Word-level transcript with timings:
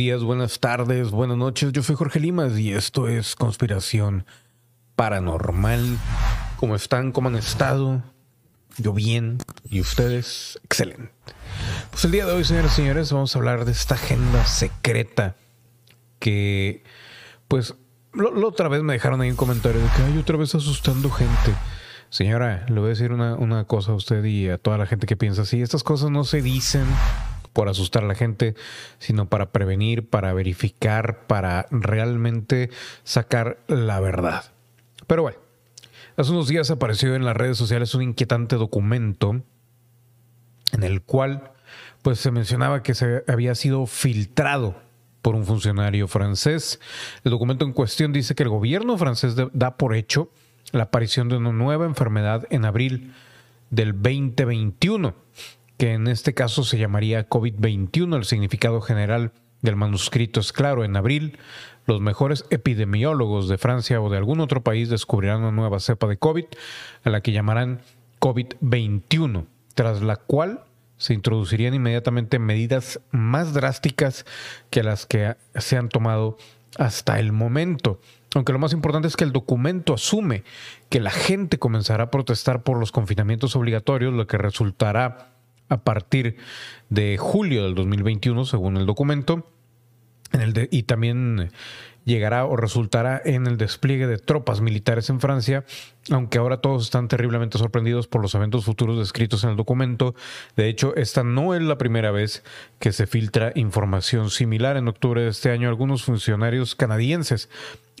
Días, 0.00 0.24
buenas 0.24 0.60
tardes, 0.60 1.10
buenas 1.10 1.36
noches. 1.36 1.72
Yo 1.72 1.82
soy 1.82 1.94
Jorge 1.94 2.20
Limas 2.20 2.58
y 2.58 2.72
esto 2.72 3.06
es 3.06 3.36
Conspiración 3.36 4.24
Paranormal. 4.96 5.98
¿Cómo 6.56 6.74
están? 6.74 7.12
¿Cómo 7.12 7.28
han 7.28 7.36
estado? 7.36 8.02
Yo 8.78 8.94
bien. 8.94 9.36
¿Y 9.68 9.78
ustedes? 9.82 10.58
Excelente. 10.64 11.10
Pues 11.90 12.02
el 12.06 12.12
día 12.12 12.24
de 12.24 12.32
hoy, 12.32 12.44
señores 12.44 12.72
y 12.72 12.76
señores, 12.76 13.12
vamos 13.12 13.36
a 13.36 13.38
hablar 13.40 13.66
de 13.66 13.72
esta 13.72 13.96
agenda 13.96 14.46
secreta 14.46 15.36
que, 16.18 16.82
pues, 17.46 17.74
la 18.14 18.46
otra 18.46 18.68
vez 18.68 18.82
me 18.82 18.94
dejaron 18.94 19.20
ahí 19.20 19.28
un 19.28 19.36
comentario 19.36 19.82
de 19.82 19.88
que 19.88 20.02
hay 20.02 20.16
otra 20.16 20.38
vez 20.38 20.54
asustando 20.54 21.10
gente. 21.10 21.52
Señora, 22.08 22.64
le 22.70 22.80
voy 22.80 22.86
a 22.86 22.88
decir 22.88 23.12
una, 23.12 23.34
una 23.34 23.64
cosa 23.64 23.92
a 23.92 23.96
usted 23.96 24.24
y 24.24 24.48
a 24.48 24.56
toda 24.56 24.78
la 24.78 24.86
gente 24.86 25.06
que 25.06 25.18
piensa 25.18 25.42
así. 25.42 25.60
Estas 25.60 25.82
cosas 25.82 26.10
no 26.10 26.24
se 26.24 26.40
dicen 26.40 26.86
por 27.52 27.68
asustar 27.68 28.04
a 28.04 28.06
la 28.06 28.14
gente, 28.14 28.54
sino 28.98 29.28
para 29.28 29.52
prevenir, 29.52 30.08
para 30.08 30.32
verificar, 30.32 31.26
para 31.26 31.66
realmente 31.70 32.70
sacar 33.02 33.58
la 33.66 34.00
verdad. 34.00 34.52
Pero 35.06 35.22
bueno, 35.22 35.38
hace 36.16 36.30
unos 36.30 36.48
días 36.48 36.70
apareció 36.70 37.14
en 37.14 37.24
las 37.24 37.36
redes 37.36 37.58
sociales 37.58 37.94
un 37.94 38.02
inquietante 38.02 38.56
documento 38.56 39.42
en 40.72 40.82
el 40.82 41.02
cual 41.02 41.52
pues 42.02 42.18
se 42.18 42.30
mencionaba 42.30 42.82
que 42.82 42.94
se 42.94 43.24
había 43.26 43.54
sido 43.54 43.86
filtrado 43.86 44.76
por 45.22 45.34
un 45.34 45.44
funcionario 45.44 46.08
francés. 46.08 46.80
El 47.24 47.32
documento 47.32 47.64
en 47.64 47.72
cuestión 47.72 48.12
dice 48.12 48.34
que 48.34 48.42
el 48.42 48.48
gobierno 48.48 48.96
francés 48.96 49.34
da 49.52 49.76
por 49.76 49.94
hecho 49.94 50.30
la 50.72 50.84
aparición 50.84 51.28
de 51.28 51.36
una 51.36 51.52
nueva 51.52 51.84
enfermedad 51.84 52.46
en 52.50 52.64
abril 52.64 53.12
del 53.70 53.92
2021 53.92 55.14
que 55.80 55.94
en 55.94 56.08
este 56.08 56.34
caso 56.34 56.62
se 56.62 56.76
llamaría 56.76 57.26
COVID-21. 57.26 58.14
El 58.14 58.26
significado 58.26 58.82
general 58.82 59.32
del 59.62 59.76
manuscrito 59.76 60.38
es 60.38 60.52
claro. 60.52 60.84
En 60.84 60.94
abril, 60.94 61.38
los 61.86 62.02
mejores 62.02 62.44
epidemiólogos 62.50 63.48
de 63.48 63.56
Francia 63.56 63.98
o 64.02 64.10
de 64.10 64.18
algún 64.18 64.40
otro 64.40 64.62
país 64.62 64.90
descubrirán 64.90 65.38
una 65.38 65.52
nueva 65.52 65.80
cepa 65.80 66.06
de 66.06 66.18
COVID, 66.18 66.44
a 67.04 67.08
la 67.08 67.22
que 67.22 67.32
llamarán 67.32 67.80
COVID-21, 68.20 69.46
tras 69.74 70.02
la 70.02 70.16
cual 70.16 70.64
se 70.98 71.14
introducirían 71.14 71.72
inmediatamente 71.72 72.38
medidas 72.38 73.00
más 73.10 73.54
drásticas 73.54 74.26
que 74.68 74.82
las 74.82 75.06
que 75.06 75.34
se 75.54 75.78
han 75.78 75.88
tomado 75.88 76.36
hasta 76.76 77.18
el 77.18 77.32
momento. 77.32 78.02
Aunque 78.34 78.52
lo 78.52 78.58
más 78.58 78.74
importante 78.74 79.08
es 79.08 79.16
que 79.16 79.24
el 79.24 79.32
documento 79.32 79.94
asume 79.94 80.44
que 80.90 81.00
la 81.00 81.10
gente 81.10 81.58
comenzará 81.58 82.04
a 82.04 82.10
protestar 82.10 82.64
por 82.64 82.78
los 82.78 82.92
confinamientos 82.92 83.56
obligatorios, 83.56 84.12
lo 84.12 84.26
que 84.26 84.36
resultará 84.36 85.39
a 85.70 85.78
partir 85.78 86.36
de 86.90 87.16
julio 87.16 87.64
del 87.64 87.74
2021, 87.74 88.44
según 88.44 88.76
el 88.76 88.84
documento, 88.84 89.50
en 90.32 90.42
el 90.42 90.68
y 90.70 90.82
también 90.82 91.50
llegará 92.10 92.44
o 92.44 92.56
resultará 92.56 93.20
en 93.24 93.46
el 93.46 93.56
despliegue 93.56 94.06
de 94.06 94.18
tropas 94.18 94.60
militares 94.60 95.08
en 95.08 95.20
Francia, 95.20 95.64
aunque 96.10 96.38
ahora 96.38 96.60
todos 96.60 96.84
están 96.84 97.08
terriblemente 97.08 97.56
sorprendidos 97.56 98.06
por 98.06 98.20
los 98.20 98.34
eventos 98.34 98.64
futuros 98.64 98.98
descritos 98.98 99.44
en 99.44 99.50
el 99.50 99.56
documento. 99.56 100.14
De 100.56 100.68
hecho, 100.68 100.94
esta 100.96 101.24
no 101.24 101.54
es 101.54 101.62
la 101.62 101.78
primera 101.78 102.10
vez 102.10 102.42
que 102.78 102.92
se 102.92 103.06
filtra 103.06 103.52
información 103.54 104.30
similar. 104.30 104.76
En 104.76 104.88
octubre 104.88 105.22
de 105.22 105.28
este 105.28 105.50
año, 105.50 105.68
algunos 105.68 106.04
funcionarios 106.04 106.74
canadienses 106.74 107.48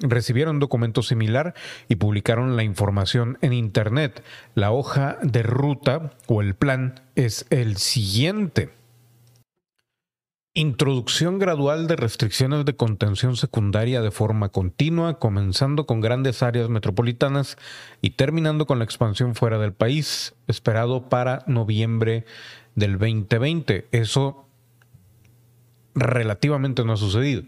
recibieron 0.02 0.58
documento 0.58 1.02
similar 1.02 1.54
y 1.88 1.96
publicaron 1.96 2.56
la 2.56 2.64
información 2.64 3.38
en 3.42 3.52
Internet. 3.52 4.22
La 4.54 4.72
hoja 4.72 5.18
de 5.22 5.42
ruta 5.42 6.12
o 6.26 6.40
el 6.42 6.54
plan 6.54 7.00
es 7.14 7.46
el 7.50 7.76
siguiente. 7.76 8.79
Introducción 10.52 11.38
gradual 11.38 11.86
de 11.86 11.94
restricciones 11.94 12.64
de 12.64 12.74
contención 12.74 13.36
secundaria 13.36 14.00
de 14.00 14.10
forma 14.10 14.48
continua, 14.48 15.20
comenzando 15.20 15.86
con 15.86 16.00
grandes 16.00 16.42
áreas 16.42 16.68
metropolitanas 16.68 17.56
y 18.02 18.10
terminando 18.10 18.66
con 18.66 18.80
la 18.80 18.84
expansión 18.84 19.36
fuera 19.36 19.60
del 19.60 19.72
país, 19.72 20.34
esperado 20.48 21.08
para 21.08 21.44
noviembre 21.46 22.24
del 22.74 22.98
2020. 22.98 23.86
Eso 23.92 24.48
relativamente 25.94 26.84
no 26.84 26.94
ha 26.94 26.96
sucedido. 26.96 27.44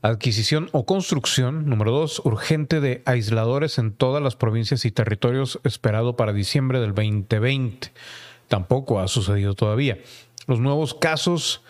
Adquisición 0.00 0.68
o 0.70 0.86
construcción, 0.86 1.68
número 1.68 1.90
dos, 1.90 2.22
urgente 2.24 2.80
de 2.80 3.02
aisladores 3.04 3.78
en 3.78 3.90
todas 3.92 4.22
las 4.22 4.36
provincias 4.36 4.84
y 4.84 4.92
territorios, 4.92 5.58
esperado 5.64 6.14
para 6.14 6.32
diciembre 6.32 6.78
del 6.78 6.94
2020. 6.94 7.90
Tampoco 8.46 9.00
ha 9.00 9.08
sucedido 9.08 9.54
todavía. 9.54 9.98
Los 10.46 10.60
nuevos 10.60 10.94
casos 10.94 11.62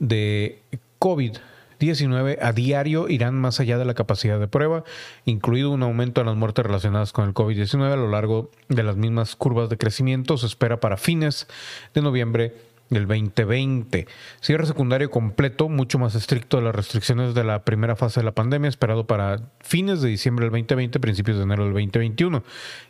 de 0.00 0.62
COVID-19 0.98 2.38
a 2.42 2.52
diario 2.52 3.08
irán 3.08 3.36
más 3.36 3.60
allá 3.60 3.78
de 3.78 3.84
la 3.84 3.94
capacidad 3.94 4.40
de 4.40 4.48
prueba, 4.48 4.82
incluido 5.24 5.70
un 5.70 5.84
aumento 5.84 6.20
en 6.20 6.26
las 6.26 6.36
muertes 6.36 6.66
relacionadas 6.66 7.12
con 7.12 7.28
el 7.28 7.34
COVID-19 7.34 7.92
a 7.92 7.96
lo 7.96 8.10
largo 8.10 8.50
de 8.68 8.82
las 8.82 8.96
mismas 8.96 9.36
curvas 9.36 9.68
de 9.70 9.78
crecimiento. 9.78 10.36
Se 10.36 10.46
espera 10.46 10.80
para 10.80 10.96
fines 10.96 11.46
de 11.94 12.02
noviembre 12.02 12.54
del 12.90 13.06
2020. 13.06 14.06
Cierre 14.40 14.66
secundario 14.66 15.10
completo, 15.10 15.68
mucho 15.68 15.98
más 15.98 16.14
estricto 16.14 16.56
de 16.56 16.64
las 16.64 16.74
restricciones 16.74 17.34
de 17.34 17.44
la 17.44 17.64
primera 17.64 17.96
fase 17.96 18.20
de 18.20 18.24
la 18.24 18.32
pandemia, 18.32 18.68
esperado 18.68 19.06
para 19.06 19.50
fines 19.60 20.02
de 20.02 20.08
diciembre 20.08 20.46
del 20.46 20.50
2020, 20.50 21.00
principios 21.00 21.36
de 21.36 21.44
enero 21.44 21.64
del 21.64 21.72
2021. 21.72 22.42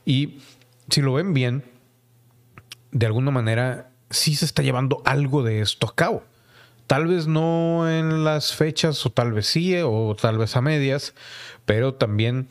Y 0.06 0.38
si 0.88 1.03
lo 1.03 1.12
ven 1.12 1.34
bien, 1.34 1.65
de 2.91 3.06
alguna 3.06 3.31
manera 3.31 3.91
sí 4.09 4.34
se 4.34 4.47
está 4.47 4.62
llevando 4.62 5.03
algo 5.04 5.43
de 5.43 5.60
esto 5.60 5.87
a 5.87 5.94
cabo. 5.94 6.25
Tal 6.90 7.06
vez 7.06 7.28
no 7.28 7.88
en 7.88 8.24
las 8.24 8.52
fechas, 8.52 9.06
o 9.06 9.10
tal 9.10 9.32
vez 9.32 9.46
sí, 9.46 9.76
o 9.80 10.16
tal 10.20 10.38
vez 10.38 10.56
a 10.56 10.60
medias, 10.60 11.14
pero 11.64 11.94
también 11.94 12.48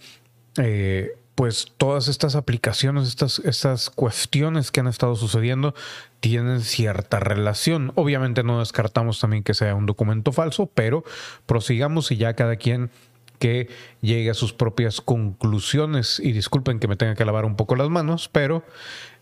eh, 0.55 1.17
pues 1.35 1.73
todas 1.75 2.07
estas 2.07 2.35
aplicaciones, 2.35 3.09
estas, 3.09 3.39
estas 3.39 3.89
cuestiones 3.89 4.71
que 4.71 4.79
han 4.79 4.87
estado 4.87 5.17
sucediendo 5.17 5.75
tienen 6.21 6.61
cierta 6.61 7.19
relación. 7.19 7.91
Obviamente 7.95 8.43
no 8.43 8.59
descartamos 8.59 9.19
también 9.19 9.43
que 9.43 9.53
sea 9.53 9.75
un 9.75 9.85
documento 9.85 10.31
falso, 10.31 10.67
pero 10.73 11.03
prosigamos 11.45 12.09
y 12.09 12.15
ya 12.15 12.33
cada 12.33 12.55
quien 12.55 12.91
que 13.39 13.67
llegue 13.99 14.29
a 14.29 14.35
sus 14.35 14.53
propias 14.53 15.01
conclusiones. 15.01 16.17
Y 16.17 16.31
disculpen 16.31 16.79
que 16.79 16.87
me 16.87 16.95
tenga 16.95 17.15
que 17.15 17.25
lavar 17.25 17.43
un 17.43 17.57
poco 17.57 17.75
las 17.75 17.89
manos, 17.89 18.29
pero 18.31 18.63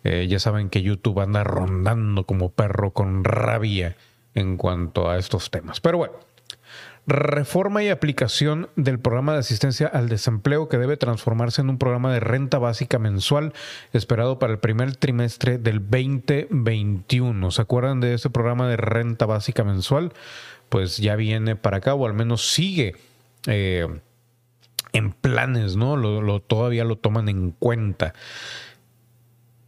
eh, 0.03 0.27
ya 0.29 0.37
saben 0.37 0.69
que 0.69 0.83
YouTube 0.83 1.21
anda 1.21 1.43
rondando 1.43 2.25
como 2.25 2.51
perro 2.51 2.91
con 2.91 3.23
rabia 3.23 3.95
en 4.37 4.55
cuanto 4.55 5.09
a 5.09 5.17
estos 5.17 5.49
temas. 5.49 5.81
Pero 5.81 5.97
bueno, 5.97 6.13
reforma 7.07 7.83
y 7.83 7.89
aplicación 7.89 8.69
del 8.75 8.99
programa 8.99 9.33
de 9.33 9.39
asistencia 9.39 9.87
al 9.87 10.09
desempleo 10.09 10.69
que 10.69 10.77
debe 10.77 10.95
transformarse 10.95 11.61
en 11.61 11.71
un 11.71 11.79
programa 11.79 12.13
de 12.13 12.19
renta 12.19 12.59
básica 12.59 12.99
mensual 12.99 13.53
esperado 13.93 14.37
para 14.37 14.53
el 14.53 14.59
primer 14.59 14.95
trimestre 14.95 15.57
del 15.57 15.79
2021. 15.79 17.49
¿Se 17.49 17.61
acuerdan 17.61 17.99
de 17.99 18.13
ese 18.13 18.29
programa 18.29 18.67
de 18.69 18.77
renta 18.77 19.25
básica 19.25 19.63
mensual? 19.63 20.13
Pues 20.69 20.97
ya 20.97 21.15
viene 21.15 21.55
para 21.55 21.77
acá 21.77 21.95
o 21.95 22.05
al 22.05 22.13
menos 22.13 22.47
sigue 22.53 22.95
eh, 23.47 23.87
en 24.93 25.13
planes, 25.13 25.75
¿no? 25.77 25.97
Lo, 25.97 26.41
todavía 26.41 26.83
lo 26.83 26.95
toman 26.95 27.27
en 27.27 27.51
cuenta. 27.51 28.13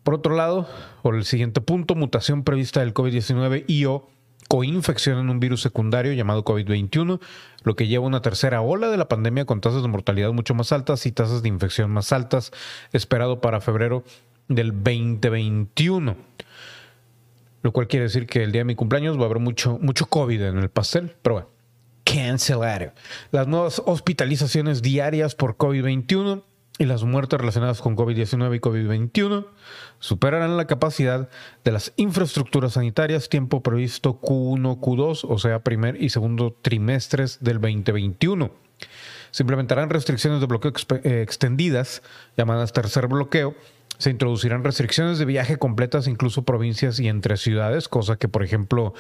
Por 0.04 0.14
otro 0.14 0.36
lado, 0.36 0.70
por 1.02 1.16
el 1.16 1.26
siguiente 1.26 1.60
punto, 1.60 1.96
mutación 1.96 2.44
prevista 2.44 2.82
del 2.82 2.94
COVID-19 2.94 3.64
y 3.66 3.86
o 3.86 4.08
coinfección 4.48 5.20
en 5.20 5.30
un 5.30 5.40
virus 5.40 5.62
secundario 5.62 6.14
llamado 6.14 6.44
COVID-21, 6.44 7.20
lo 7.64 7.76
que 7.76 7.88
lleva 7.88 8.06
a 8.06 8.08
una 8.08 8.22
tercera 8.22 8.62
ola 8.62 8.90
de 8.90 8.98
la 8.98 9.08
pandemia 9.08 9.46
con 9.46 9.62
tasas 9.62 9.82
de 9.82 9.88
mortalidad 9.88 10.32
mucho 10.32 10.56
más 10.56 10.72
altas 10.72 11.06
y 11.06 11.12
tasas 11.12 11.44
de 11.44 11.50
infección 11.50 11.92
más 11.92 12.12
altas, 12.12 12.52
esperado 12.94 13.42
para 13.42 13.62
febrero 13.62 14.04
del 14.48 14.72
2021. 14.72 16.16
Lo 17.62 17.72
cual 17.74 17.88
quiere 17.88 18.06
decir 18.06 18.26
que 18.26 18.44
el 18.44 18.52
día 18.52 18.62
de 18.62 18.66
mi 18.66 18.76
cumpleaños 18.76 19.18
va 19.18 19.24
a 19.24 19.26
haber 19.26 19.40
mucho, 19.40 19.78
mucho 19.82 20.06
COVID 20.06 20.42
en 20.42 20.58
el 20.58 20.70
pastel, 20.70 21.16
pero 21.22 21.36
bueno. 21.36 21.50
Cancelar. 22.06 22.96
Las 23.32 23.48
nuevas 23.48 23.82
hospitalizaciones 23.86 24.82
diarias 24.82 25.36
por 25.36 25.58
COVID-21 25.58 26.44
y 26.80 26.86
las 26.86 27.04
muertes 27.04 27.40
relacionadas 27.40 27.82
con 27.82 27.96
COVID-19 27.96 28.56
y 28.56 28.60
COVID-21 28.60 29.46
superarán 30.00 30.58
la 30.58 30.68
capacidad 30.68 31.30
de 31.64 31.72
las 31.72 31.94
infraestructuras 31.98 32.74
sanitarias 32.74 33.30
tiempo 33.30 33.62
previsto 33.62 34.20
Q1, 34.22 34.80
Q2, 34.80 35.26
o 35.28 35.38
sea, 35.38 35.60
primer 35.60 36.02
y 36.02 36.10
segundo 36.10 36.56
trimestres 36.62 37.40
del 37.42 37.60
2021. 37.62 38.52
Se 39.32 39.44
implementarán 39.44 39.90
restricciones 39.90 40.40
de 40.40 40.48
bloqueo 40.48 40.74
eh, 41.04 41.22
extendidas, 41.22 42.02
llamadas 42.36 42.74
tercer 42.74 43.08
bloqueo. 43.08 43.56
Se 43.98 44.10
introducirán 44.10 44.64
restricciones 44.64 45.20
de 45.20 45.26
viaje 45.26 45.58
completas, 45.58 46.08
incluso 46.08 46.44
provincias 46.44 47.00
y 47.00 47.10
entre 47.10 47.36
ciudades, 47.36 47.90
cosa 47.90 48.16
que, 48.16 48.30
por 48.30 48.44
ejemplo, 48.44 48.94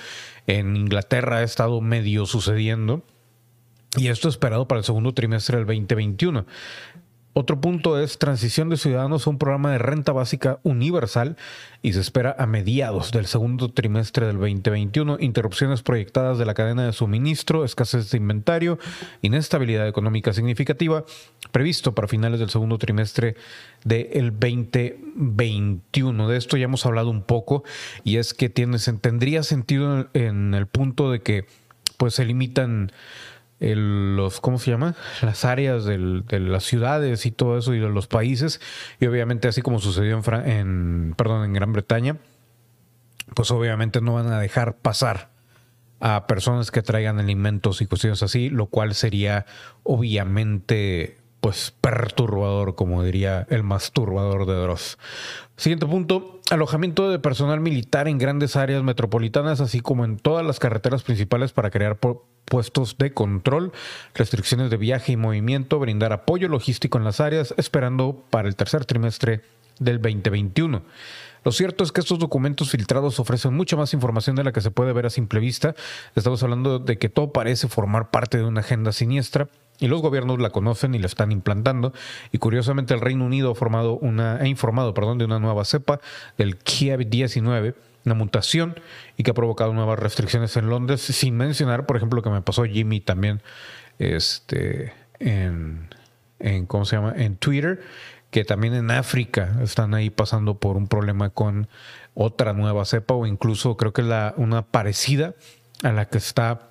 en 0.45 0.75
Inglaterra 0.75 1.37
ha 1.37 1.43
estado 1.43 1.79
medio 1.79 2.25
sucediendo. 2.25 3.03
Y 3.97 4.09
esto 4.09 4.29
esperado 4.29 4.67
para 4.67 4.79
el 4.79 4.85
segundo 4.85 5.13
trimestre 5.13 5.57
del 5.57 5.65
2021. 5.65 6.45
Otro 7.39 7.61
punto 7.61 7.97
es 7.97 8.17
transición 8.17 8.67
de 8.67 8.75
ciudadanos 8.75 9.25
a 9.25 9.29
un 9.29 9.37
programa 9.37 9.71
de 9.71 9.77
renta 9.77 10.11
básica 10.11 10.59
universal 10.63 11.37
y 11.81 11.93
se 11.93 12.01
espera 12.01 12.35
a 12.37 12.45
mediados 12.45 13.13
del 13.13 13.27
segundo 13.27 13.71
trimestre 13.71 14.27
del 14.27 14.35
2021. 14.39 15.15
Interrupciones 15.21 15.81
proyectadas 15.81 16.37
de 16.37 16.43
la 16.43 16.53
cadena 16.53 16.85
de 16.85 16.91
suministro, 16.91 17.63
escasez 17.63 18.11
de 18.11 18.17
inventario, 18.17 18.77
inestabilidad 19.21 19.87
económica 19.87 20.33
significativa, 20.33 21.05
previsto 21.53 21.95
para 21.95 22.09
finales 22.09 22.41
del 22.41 22.49
segundo 22.49 22.77
trimestre 22.77 23.37
del 23.85 24.37
2021. 24.37 26.27
De 26.27 26.35
esto 26.35 26.57
ya 26.57 26.65
hemos 26.65 26.85
hablado 26.85 27.09
un 27.09 27.23
poco 27.23 27.63
y 28.03 28.17
es 28.17 28.33
que 28.33 28.49
tiene, 28.49 28.79
tendría 28.99 29.43
sentido 29.43 30.09
en 30.13 30.53
el 30.53 30.67
punto 30.67 31.09
de 31.09 31.21
que 31.21 31.45
pues 31.95 32.15
se 32.15 32.25
limitan 32.25 32.91
los, 33.59 34.39
¿cómo 34.39 34.57
se 34.57 34.71
llama? 34.71 34.95
Las 35.21 35.45
áreas 35.45 35.85
de 35.85 36.39
las 36.39 36.63
ciudades 36.63 37.25
y 37.25 37.31
todo 37.31 37.57
eso 37.57 37.73
y 37.73 37.79
de 37.79 37.89
los 37.89 38.07
países. 38.07 38.61
Y 38.99 39.05
obviamente 39.05 39.47
así 39.47 39.61
como 39.61 39.79
sucedió 39.79 40.21
en, 40.25 40.49
en, 40.49 41.13
perdón, 41.17 41.45
en 41.45 41.53
Gran 41.53 41.73
Bretaña, 41.73 42.17
pues 43.33 43.51
obviamente 43.51 44.01
no 44.01 44.13
van 44.13 44.31
a 44.31 44.39
dejar 44.39 44.77
pasar 44.77 45.29
a 45.99 46.27
personas 46.27 46.71
que 46.71 46.81
traigan 46.81 47.19
alimentos 47.19 47.81
y 47.81 47.85
cuestiones 47.85 48.23
así, 48.23 48.49
lo 48.49 48.67
cual 48.67 48.95
sería 48.95 49.45
obviamente 49.83 51.18
pues 51.41 51.73
perturbador, 51.81 52.75
como 52.75 53.03
diría 53.03 53.47
el 53.49 53.63
masturbador 53.63 54.45
de 54.45 54.55
Dross. 54.55 54.97
Siguiente 55.55 55.85
punto, 55.85 56.39
alojamiento 56.49 57.09
de 57.09 57.19
personal 57.19 57.59
militar 57.59 58.07
en 58.07 58.17
grandes 58.17 58.55
áreas 58.55 58.83
metropolitanas, 58.83 59.61
así 59.61 59.79
como 59.81 60.05
en 60.05 60.17
todas 60.17 60.45
las 60.45 60.59
carreteras 60.59 61.03
principales 61.03 61.51
para 61.51 61.69
crear 61.69 61.97
puestos 62.45 62.97
de 62.97 63.13
control, 63.13 63.71
restricciones 64.15 64.69
de 64.69 64.77
viaje 64.77 65.13
y 65.13 65.17
movimiento, 65.17 65.79
brindar 65.79 66.13
apoyo 66.13 66.47
logístico 66.47 66.97
en 66.97 67.03
las 67.03 67.19
áreas, 67.19 67.53
esperando 67.57 68.23
para 68.29 68.47
el 68.47 68.55
tercer 68.55 68.85
trimestre 68.85 69.41
del 69.79 70.01
2021. 70.01 70.81
Lo 71.43 71.51
cierto 71.51 71.83
es 71.83 71.91
que 71.91 72.01
estos 72.01 72.19
documentos 72.19 72.71
filtrados 72.71 73.19
ofrecen 73.19 73.53
mucha 73.53 73.75
más 73.75 73.93
información 73.93 74.35
de 74.35 74.43
la 74.43 74.51
que 74.51 74.61
se 74.61 74.71
puede 74.71 74.93
ver 74.93 75.05
a 75.05 75.09
simple 75.09 75.39
vista. 75.39 75.75
Estamos 76.15 76.43
hablando 76.43 76.79
de 76.79 76.97
que 76.97 77.09
todo 77.09 77.31
parece 77.31 77.67
formar 77.67 78.11
parte 78.11 78.37
de 78.37 78.43
una 78.43 78.61
agenda 78.61 78.91
siniestra 78.91 79.47
y 79.79 79.87
los 79.87 80.01
gobiernos 80.01 80.39
la 80.39 80.49
conocen 80.49 80.95
y 80.95 80.99
la 80.99 81.07
están 81.07 81.31
implantando. 81.31 81.93
Y 82.31 82.37
curiosamente 82.37 82.93
el 82.93 83.01
Reino 83.01 83.25
Unido 83.25 83.51
ha, 83.51 83.55
formado 83.55 83.97
una, 83.97 84.35
ha 84.35 84.47
informado 84.47 84.93
perdón, 84.93 85.17
de 85.17 85.25
una 85.25 85.39
nueva 85.39 85.65
cepa 85.65 85.99
del 86.37 86.57
Kiev-19 86.57 87.75
una 88.05 88.15
mutación 88.15 88.79
y 89.17 89.23
que 89.23 89.31
ha 89.31 89.33
provocado 89.33 89.73
nuevas 89.73 89.99
restricciones 89.99 90.55
en 90.57 90.69
Londres, 90.69 91.01
sin 91.01 91.35
mencionar, 91.35 91.85
por 91.85 91.97
ejemplo, 91.97 92.21
que 92.21 92.29
me 92.29 92.41
pasó 92.41 92.63
Jimmy 92.63 93.01
también 93.01 93.41
este, 93.99 94.93
en, 95.19 95.89
¿cómo 96.67 96.85
se 96.85 96.95
llama? 96.95 97.13
en 97.15 97.35
Twitter, 97.35 97.81
que 98.31 98.45
también 98.45 98.73
en 98.73 98.91
África 98.91 99.57
están 99.61 99.93
ahí 99.93 100.09
pasando 100.09 100.59
por 100.59 100.77
un 100.77 100.87
problema 100.87 101.29
con 101.29 101.67
otra 102.13 102.53
nueva 102.53 102.85
cepa 102.85 103.13
o 103.15 103.25
incluso 103.25 103.77
creo 103.77 103.93
que 103.93 104.03
la, 104.03 104.33
una 104.37 104.63
parecida 104.63 105.33
a 105.83 105.91
la 105.91 106.05
que 106.05 106.17
está 106.17 106.69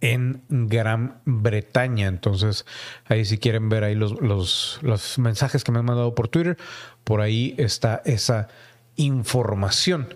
en 0.00 0.42
Gran 0.48 1.20
Bretaña. 1.24 2.06
Entonces, 2.06 2.64
ahí 3.06 3.24
si 3.24 3.38
quieren 3.38 3.68
ver 3.68 3.84
ahí 3.84 3.94
los, 3.94 4.20
los, 4.20 4.78
los 4.82 5.18
mensajes 5.18 5.64
que 5.64 5.72
me 5.72 5.80
han 5.80 5.84
mandado 5.84 6.14
por 6.14 6.28
Twitter, 6.28 6.56
por 7.04 7.20
ahí 7.20 7.54
está 7.58 8.02
esa 8.04 8.48
información. 8.96 10.14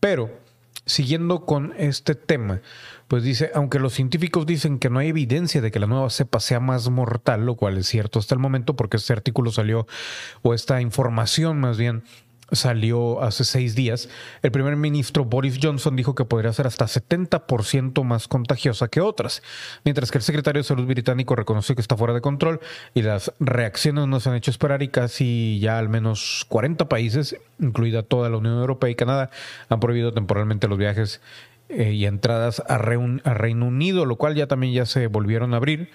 Pero, 0.00 0.39
siguiendo 0.90 1.46
con 1.46 1.72
este 1.76 2.14
tema, 2.14 2.60
pues 3.08 3.22
dice, 3.22 3.50
aunque 3.54 3.78
los 3.78 3.94
científicos 3.94 4.46
dicen 4.46 4.78
que 4.78 4.90
no 4.90 4.98
hay 4.98 5.08
evidencia 5.08 5.60
de 5.60 5.70
que 5.70 5.80
la 5.80 5.86
nueva 5.86 6.10
cepa 6.10 6.40
sea 6.40 6.60
más 6.60 6.88
mortal, 6.90 7.46
lo 7.46 7.56
cual 7.56 7.78
es 7.78 7.86
cierto 7.86 8.18
hasta 8.18 8.34
el 8.34 8.40
momento, 8.40 8.76
porque 8.76 8.98
este 8.98 9.12
artículo 9.12 9.50
salió, 9.50 9.86
o 10.42 10.54
esta 10.54 10.80
información 10.80 11.58
más 11.60 11.78
bien, 11.78 12.04
salió 12.52 13.22
hace 13.22 13.44
seis 13.44 13.74
días, 13.74 14.08
el 14.42 14.50
primer 14.50 14.76
ministro 14.76 15.24
Boris 15.24 15.58
Johnson 15.62 15.96
dijo 15.96 16.14
que 16.14 16.24
podría 16.24 16.52
ser 16.52 16.66
hasta 16.66 16.86
70% 16.86 18.02
más 18.04 18.28
contagiosa 18.28 18.88
que 18.88 19.00
otras, 19.00 19.42
mientras 19.84 20.10
que 20.10 20.18
el 20.18 20.22
secretario 20.22 20.60
de 20.60 20.64
Salud 20.68 20.86
británico 20.86 21.36
reconoció 21.36 21.74
que 21.74 21.80
está 21.80 21.96
fuera 21.96 22.14
de 22.14 22.20
control 22.20 22.60
y 22.94 23.02
las 23.02 23.32
reacciones 23.40 24.06
no 24.06 24.20
se 24.20 24.30
han 24.30 24.36
hecho 24.36 24.50
esperar 24.50 24.82
y 24.82 24.88
casi 24.88 25.58
ya 25.60 25.78
al 25.78 25.88
menos 25.88 26.44
40 26.48 26.88
países, 26.88 27.36
incluida 27.58 28.02
toda 28.02 28.28
la 28.28 28.36
Unión 28.36 28.58
Europea 28.58 28.90
y 28.90 28.94
Canadá, 28.94 29.30
han 29.68 29.80
prohibido 29.80 30.12
temporalmente 30.12 30.68
los 30.68 30.78
viajes 30.78 31.20
eh, 31.68 31.92
y 31.92 32.06
entradas 32.06 32.62
a, 32.68 32.78
Reino 32.78 33.66
Unido, 33.66 34.06
lo 34.06 34.16
cual 34.16 34.34
ya 34.34 34.46
también 34.46 34.72
ya 34.72 34.86
se 34.86 35.06
volvieron 35.06 35.54
a 35.54 35.58
abrir 35.58 35.90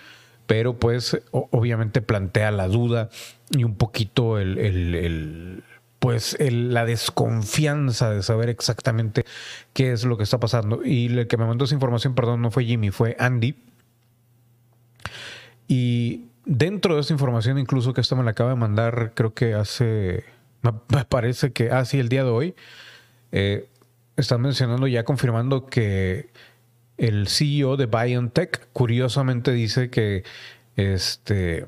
pero 0.47 0.77
pues 0.77 1.19
obviamente 1.31 2.03
plantea 2.03 2.51
la 2.51 2.67
duda 2.67 3.09
y 3.49 3.63
un 3.63 3.73
poquito 3.73 4.37
el 4.37 5.63
pues 5.99 6.37
la 6.39 6.85
desconfianza 6.85 8.11
de 8.11 8.21
saber 8.21 8.49
exactamente 8.49 9.25
qué 9.73 9.91
es 9.91 10.03
lo 10.03 10.17
que 10.17 10.23
está 10.23 10.39
pasando. 10.39 10.81
Y 10.83 11.07
el 11.07 11.27
que 11.27 11.37
me 11.37 11.45
mandó 11.45 11.65
esa 11.65 11.73
información, 11.73 12.15
perdón, 12.15 12.41
no 12.41 12.51
fue 12.51 12.65
Jimmy, 12.65 12.91
fue 12.91 13.15
Andy. 13.19 13.55
Y 15.67 16.25
dentro 16.45 16.95
de 16.95 17.01
esa 17.01 17.13
información, 17.13 17.57
incluso 17.57 17.93
que 17.93 18.01
esto 18.01 18.15
me 18.15 18.23
la 18.23 18.31
acaba 18.31 18.51
de 18.51 18.55
mandar, 18.55 19.13
creo 19.15 19.33
que 19.33 19.53
hace, 19.53 20.25
me 20.61 21.05
parece 21.05 21.51
que, 21.51 21.71
ah, 21.71 21.83
el 21.91 22.09
día 22.09 22.23
de 22.23 22.29
hoy, 22.29 22.55
eh, 23.31 23.67
están 24.15 24.41
mencionando 24.41 24.87
ya 24.87 25.03
confirmando 25.03 25.65
que 25.65 26.29
el 26.97 27.27
CEO 27.27 27.77
de 27.77 27.87
BioNTech 27.87 28.67
curiosamente 28.71 29.51
dice 29.51 29.89
que 29.89 30.23
este 30.75 31.67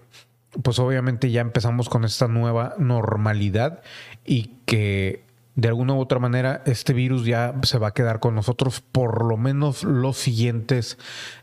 pues 0.64 0.80
obviamente 0.80 1.32
ya 1.32 1.42
empezamos 1.42 1.90
con 1.90 2.06
esta 2.06 2.28
nueva 2.28 2.76
normalidad 2.78 3.82
y 4.26 4.52
que 4.66 5.24
de 5.56 5.68
alguna 5.68 5.94
u 5.96 6.00
otra 6.00 6.20
manera 6.20 6.62
este 6.66 6.94
virus 6.94 7.26
ya 7.26 7.56
se 7.64 7.80
va 7.80 7.90
a 7.90 7.94
quedar 7.94 8.20
con 8.20 8.36
nosotros 8.36 8.82
por 8.82 9.26
lo 9.26 9.38
menos 9.38 9.84
los 9.84 10.18
siguientes 10.18 10.98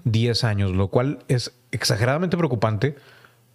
10 0.04 0.44
años, 0.44 0.70
lo 0.72 0.88
cual 0.88 1.18
es 1.28 1.52
exageradamente 1.72 2.36
preocupante 2.36 2.96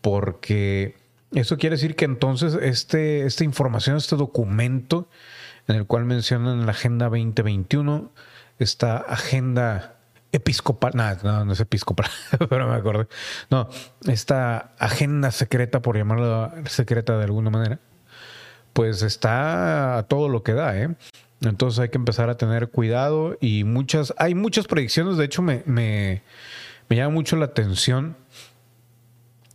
porque 0.01 0.97
eso 1.31 1.57
quiere 1.57 1.75
decir 1.75 1.95
que 1.95 2.05
entonces 2.05 2.57
este, 2.61 3.25
esta 3.25 3.43
información, 3.43 3.95
este 3.97 4.15
documento 4.15 5.07
en 5.67 5.75
el 5.75 5.85
cual 5.85 6.05
mencionan 6.05 6.65
la 6.65 6.71
Agenda 6.71 7.05
2021, 7.05 8.11
esta 8.57 8.97
agenda 8.97 9.98
episcopal, 10.31 10.91
no, 10.95 11.45
no 11.45 11.53
es 11.53 11.59
episcopal, 11.59 12.09
pero 12.49 12.67
me 12.67 12.75
acordé. 12.75 13.07
No, 13.49 13.69
esta 14.07 14.73
agenda 14.77 15.31
secreta, 15.31 15.81
por 15.81 15.97
llamarla 15.97 16.53
secreta 16.65 17.17
de 17.17 17.23
alguna 17.23 17.49
manera, 17.49 17.79
pues 18.73 19.01
está 19.01 19.97
a 19.97 20.03
todo 20.03 20.29
lo 20.29 20.43
que 20.43 20.53
da, 20.53 20.77
¿eh? 20.77 20.95
Entonces 21.41 21.79
hay 21.79 21.89
que 21.89 21.97
empezar 21.97 22.29
a 22.29 22.37
tener 22.37 22.69
cuidado 22.69 23.37
y 23.39 23.63
muchas, 23.63 24.13
hay 24.17 24.35
muchas 24.35 24.67
predicciones, 24.67 25.17
de 25.17 25.25
hecho 25.25 25.41
me, 25.41 25.63
me, 25.65 26.21
me 26.89 26.95
llama 26.95 27.13
mucho 27.13 27.37
la 27.37 27.45
atención. 27.45 28.17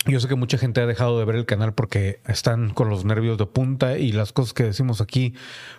Yo 0.06 0.20
sé 0.20 0.28
que 0.28 0.34
mucha 0.34 0.58
gente 0.58 0.82
ha 0.82 0.86
dejado 0.86 1.18
de 1.18 1.24
ver 1.24 1.36
el 1.36 1.46
canal 1.46 1.72
porque 1.72 2.20
están 2.26 2.70
con 2.70 2.90
los 2.90 3.06
nervios 3.06 3.38
de 3.38 3.46
punta 3.46 3.96
y 3.96 4.12
las 4.12 4.32
cosas 4.32 4.52
que 4.52 4.64
decimos 4.64 5.00
aquí, 5.00 5.34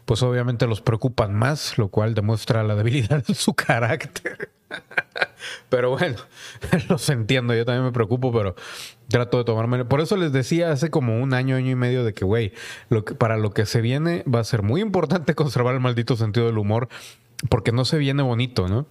pues 0.06 0.24
obviamente 0.24 0.66
los 0.66 0.82
preocupan 0.82 1.34
más, 1.36 1.78
lo 1.78 1.90
cual 1.90 2.16
demuestra 2.16 2.64
la 2.64 2.76
debilidad 2.76 3.24
de 3.24 3.36
su 3.36 3.54
carácter. 3.56 4.45
Pero 5.70 5.92
bueno, 5.92 6.18
los 6.90 7.10
entiendo, 7.10 7.54
yo 7.54 7.66
también 7.66 7.86
me 7.86 7.92
preocupo, 7.92 8.32
pero 8.32 8.56
trato 9.08 9.38
de 9.38 9.44
tomarme. 9.44 9.86
Por 9.86 10.02
eso 10.02 10.18
les 10.18 10.32
decía 10.32 10.72
hace 10.72 10.90
como 10.90 11.22
un 11.22 11.34
año, 11.34 11.56
año 11.56 11.72
y 11.72 11.76
medio 11.76 12.04
de 12.04 12.14
que, 12.14 12.26
güey, 12.26 12.54
para 13.18 13.38
lo 13.38 13.52
que 13.52 13.66
se 13.66 13.82
viene 13.82 14.24
va 14.24 14.40
a 14.40 14.44
ser 14.44 14.64
muy 14.64 14.82
importante 14.82 15.36
conservar 15.36 15.74
el 15.74 15.82
maldito 15.82 16.16
sentido 16.16 16.48
del 16.48 16.58
humor, 16.58 16.88
porque 17.50 17.72
no 17.72 17.86
se 17.86 17.98
viene 17.98 18.24
bonito, 18.24 18.68
¿no? 18.68 18.88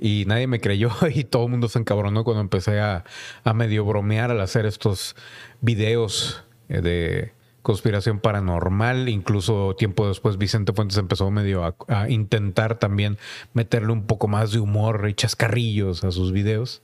Y 0.00 0.24
nadie 0.26 0.46
me 0.46 0.60
creyó 0.60 0.90
y 1.14 1.24
todo 1.24 1.44
el 1.44 1.50
mundo 1.50 1.68
se 1.68 1.78
encabronó 1.78 2.24
cuando 2.24 2.40
empecé 2.40 2.80
a, 2.80 3.04
a 3.44 3.54
medio 3.54 3.84
bromear 3.84 4.30
al 4.30 4.40
hacer 4.40 4.66
estos 4.66 5.16
videos 5.60 6.44
eh, 6.68 6.80
de 6.80 7.37
conspiración 7.68 8.18
paranormal. 8.18 9.10
Incluso 9.10 9.76
tiempo 9.76 10.08
después 10.08 10.38
Vicente 10.38 10.72
Fuentes 10.72 10.96
empezó 10.96 11.30
medio 11.30 11.76
a, 11.86 12.08
intentar 12.08 12.78
también 12.78 13.18
meterle 13.52 13.92
un 13.92 14.06
poco 14.06 14.26
más 14.26 14.52
de 14.52 14.58
humor 14.58 15.06
y 15.06 15.12
chascarrillos 15.12 16.02
a 16.02 16.10
sus 16.10 16.32
videos. 16.32 16.80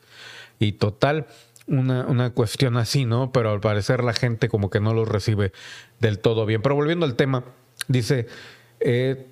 Y 0.59 0.73
total, 0.73 1.27
una, 1.67 2.05
una, 2.05 2.35
cuestión 2.35 2.77
así, 2.77 3.07
¿no? 3.07 3.33
Pero 3.33 3.51
al 3.51 3.61
parecer 3.61 4.05
la 4.05 4.13
gente 4.13 4.51
como 4.51 4.69
que 4.69 4.79
no 4.79 4.93
lo 4.93 5.07
recibe 5.07 5.53
del 6.01 6.19
todo 6.19 6.45
bien. 6.45 6.61
Pero 6.61 6.75
volviendo 6.75 7.07
al 7.07 7.15
tema, 7.15 7.45
dice, 7.89 8.27
eh, 8.81 9.27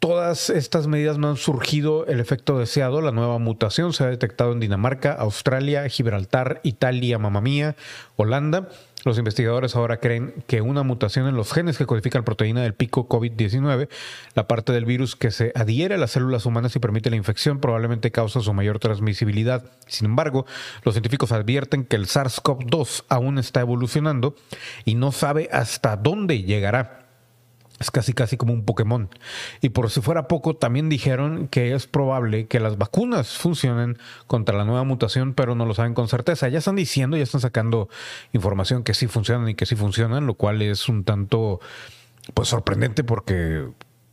todas 0.00 0.50
estas 0.50 0.86
medidas 0.86 1.16
no 1.16 1.30
han 1.30 1.38
surgido 1.38 2.04
el 2.08 2.20
efecto 2.20 2.58
deseado. 2.58 3.00
La 3.00 3.10
nueva 3.10 3.38
mutación 3.38 3.94
se 3.94 4.04
ha 4.04 4.08
detectado 4.08 4.52
en 4.52 4.60
Dinamarca, 4.60 5.14
Australia, 5.14 5.88
Gibraltar, 5.88 6.60
Italia, 6.62 7.18
mamá 7.18 7.40
mía, 7.40 7.74
Holanda. 8.16 8.68
Los 9.04 9.18
investigadores 9.18 9.76
ahora 9.76 9.98
creen 9.98 10.34
que 10.46 10.60
una 10.60 10.82
mutación 10.82 11.26
en 11.26 11.34
los 11.34 11.52
genes 11.52 11.78
que 11.78 11.86
codifican 11.86 12.24
proteína 12.24 12.62
del 12.62 12.74
pico 12.74 13.08
COVID-19, 13.08 13.88
la 14.34 14.46
parte 14.46 14.72
del 14.72 14.84
virus 14.84 15.16
que 15.16 15.30
se 15.30 15.52
adhiere 15.54 15.94
a 15.94 15.98
las 15.98 16.10
células 16.10 16.44
humanas 16.44 16.76
y 16.76 16.80
permite 16.80 17.10
la 17.10 17.16
infección, 17.16 17.60
probablemente 17.60 18.10
causa 18.10 18.40
su 18.40 18.52
mayor 18.52 18.78
transmisibilidad. 18.78 19.64
Sin 19.86 20.06
embargo, 20.06 20.44
los 20.84 20.94
científicos 20.94 21.32
advierten 21.32 21.84
que 21.84 21.96
el 21.96 22.06
SARS-CoV-2 22.06 23.04
aún 23.08 23.38
está 23.38 23.60
evolucionando 23.60 24.34
y 24.84 24.96
no 24.96 25.12
sabe 25.12 25.48
hasta 25.50 25.96
dónde 25.96 26.42
llegará. 26.42 26.99
Es 27.80 27.90
casi 27.90 28.12
casi 28.12 28.36
como 28.36 28.52
un 28.52 28.64
Pokémon. 28.64 29.08
Y 29.62 29.70
por 29.70 29.90
si 29.90 30.02
fuera 30.02 30.28
poco, 30.28 30.54
también 30.54 30.88
dijeron 30.88 31.48
que 31.48 31.74
es 31.74 31.86
probable 31.86 32.46
que 32.46 32.60
las 32.60 32.76
vacunas 32.76 33.38
funcionen 33.38 33.98
contra 34.26 34.56
la 34.56 34.64
nueva 34.64 34.84
mutación, 34.84 35.32
pero 35.34 35.54
no 35.54 35.64
lo 35.64 35.74
saben 35.74 35.94
con 35.94 36.06
certeza. 36.06 36.48
Ya 36.48 36.58
están 36.58 36.76
diciendo, 36.76 37.16
ya 37.16 37.22
están 37.22 37.40
sacando 37.40 37.88
información 38.32 38.84
que 38.84 38.92
sí 38.94 39.06
funcionan 39.06 39.48
y 39.48 39.54
que 39.54 39.64
sí 39.64 39.76
funcionan, 39.76 40.26
lo 40.26 40.34
cual 40.34 40.60
es 40.60 40.88
un 40.88 41.04
tanto 41.04 41.60
pues 42.34 42.48
sorprendente 42.48 43.02
porque 43.02 43.66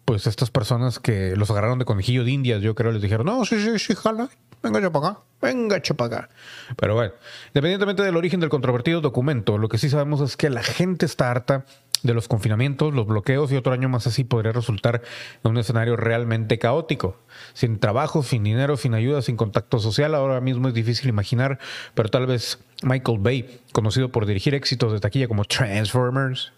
pues 0.06 0.26
estas 0.26 0.50
personas 0.50 1.00
que 1.00 1.36
los 1.36 1.52
agarraron 1.52 1.80
de 1.80 1.84
conejillo 1.84 2.24
de 2.24 2.32
indias, 2.32 2.62
yo 2.62 2.76
creo 2.76 2.94
les 2.94 3.02
dijeron, 3.02 3.26
no, 3.26 3.44
sí, 3.44 3.62
sí, 3.62 3.78
sí, 3.78 3.94
jala, 3.94 4.30
venga 4.64 4.80
ya 4.80 4.90
para 4.90 5.10
acá, 5.10 5.20
venga 5.42 5.76
acá. 5.76 6.30
Pero 6.78 6.96
bueno, 6.96 7.14
independientemente 7.48 8.04
del 8.04 8.16
origen 8.16 8.40
del 8.40 8.50
controvertido 8.50 9.02
documento, 9.02 9.58
lo 9.58 9.68
que 9.68 9.78
sí 9.78 9.90
sabemos 9.90 10.22
es 10.22 10.38
que 10.38 10.50
la 10.50 10.64
gente 10.64 11.06
está 11.06 11.30
harta 11.30 11.66
de 12.04 12.14
los 12.14 12.28
confinamientos, 12.28 12.94
los 12.94 13.08
bloqueos 13.08 13.52
y 13.52 13.56
otro 13.56 13.74
año 13.74 13.90
más 13.90 14.08
así 14.08 14.24
podría 14.24 14.52
resultar 14.52 15.02
en 15.44 15.52
un 15.52 15.58
escenario 15.58 15.96
realmente 15.96 16.60
caótico. 16.60 17.18
Sin 17.54 17.80
trabajo, 17.80 18.24
sin 18.24 18.44
dinero, 18.44 18.78
sin 18.78 18.94
ayuda, 18.94 19.22
sin 19.22 19.38
contacto 19.38 19.80
social, 19.80 20.16
ahora 20.16 20.42
mismo 20.42 20.68
es 20.68 20.74
difícil 20.74 21.10
imaginar, 21.10 21.60
pero 21.94 22.10
tal 22.10 22.28
vez 22.28 22.60
Michael 22.84 23.20
Bay, 23.20 23.62
conocido 23.72 24.12
por 24.12 24.26
dirigir 24.26 24.54
éxitos 24.56 24.94
de 24.94 25.00
taquilla 25.00 25.28
como 25.28 25.46
Transformers, 25.46 26.54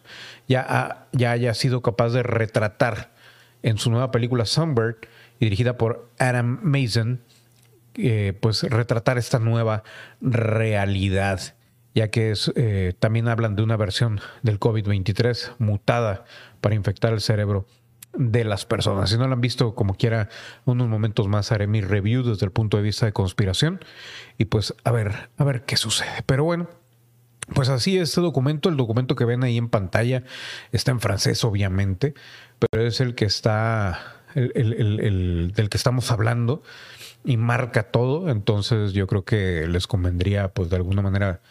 ya, 0.47 1.07
ya 1.11 1.31
haya 1.31 1.53
sido 1.53 1.81
capaz 1.81 2.09
de 2.09 2.23
retratar 2.23 3.11
en 3.63 3.77
su 3.77 3.91
nueva 3.91 4.11
película 4.11 4.45
Sunbird, 4.45 4.97
dirigida 5.39 5.77
por 5.77 6.09
Adam 6.17 6.59
Mason, 6.63 7.21
eh, 7.95 8.33
pues 8.39 8.63
retratar 8.63 9.17
esta 9.17 9.39
nueva 9.39 9.83
realidad 10.21 11.55
ya 11.99 12.09
que 12.09 12.31
es, 12.31 12.49
eh, 12.55 12.93
también 12.97 13.27
hablan 13.27 13.57
de 13.57 13.61
una 13.61 13.75
versión 13.75 14.21
del 14.41 14.57
COVID-23 14.57 15.55
mutada 15.57 16.23
para 16.61 16.73
infectar 16.73 17.11
el 17.11 17.19
cerebro 17.19 17.65
de 18.13 18.45
las 18.45 18.65
personas. 18.65 19.09
Si 19.09 19.17
no 19.17 19.27
lo 19.27 19.33
han 19.33 19.41
visto, 19.41 19.75
como 19.75 19.95
quiera, 19.95 20.29
unos 20.63 20.87
momentos 20.87 21.27
más 21.27 21.51
haré 21.51 21.67
mi 21.67 21.81
review 21.81 22.23
desde 22.23 22.45
el 22.45 22.53
punto 22.53 22.77
de 22.77 22.83
vista 22.83 23.05
de 23.05 23.11
conspiración 23.11 23.81
y 24.37 24.45
pues 24.45 24.73
a 24.85 24.93
ver, 24.93 25.29
a 25.35 25.43
ver 25.43 25.65
qué 25.65 25.75
sucede. 25.75 26.23
Pero 26.25 26.45
bueno, 26.45 26.69
pues 27.53 27.67
así 27.67 27.97
este 27.97 28.21
documento, 28.21 28.69
el 28.69 28.77
documento 28.77 29.17
que 29.17 29.25
ven 29.25 29.43
ahí 29.43 29.57
en 29.57 29.67
pantalla 29.67 30.23
está 30.71 30.91
en 30.91 31.01
francés 31.01 31.43
obviamente, 31.43 32.13
pero 32.59 32.87
es 32.87 33.01
el 33.01 33.13
que 33.13 33.25
está, 33.25 34.21
el, 34.35 34.53
el 34.55 35.51
del 35.53 35.67
que 35.67 35.77
estamos 35.77 36.11
hablando 36.11 36.63
y 37.25 37.35
marca 37.35 37.91
todo, 37.91 38.29
entonces 38.29 38.93
yo 38.93 39.05
creo 39.05 39.25
que 39.25 39.67
les 39.67 39.85
convendría 39.85 40.47
pues 40.47 40.69
de 40.69 40.77
alguna 40.77 41.01
manera 41.01 41.41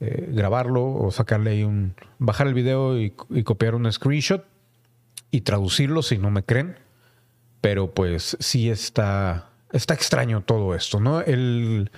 eh, 0.00 0.28
grabarlo 0.30 0.84
o 0.84 1.10
sacarle 1.10 1.52
ahí 1.52 1.64
un. 1.64 1.94
bajar 2.18 2.46
el 2.46 2.54
video 2.54 2.98
y, 2.98 3.10
copiar 3.44 3.74
un 3.74 3.90
screenshot 3.90 4.44
y 5.30 5.42
traducirlo 5.42 6.02
si 6.02 6.18
no 6.18 6.30
me 6.30 6.42
creen. 6.42 6.76
Pero 7.60 7.92
pues 7.92 8.36
sí 8.40 8.70
está. 8.70 9.50
Está 9.72 9.94
extraño 9.94 10.42
todo 10.42 10.74
esto, 10.74 11.00
¿no? 11.00 11.20
El, 11.20 11.90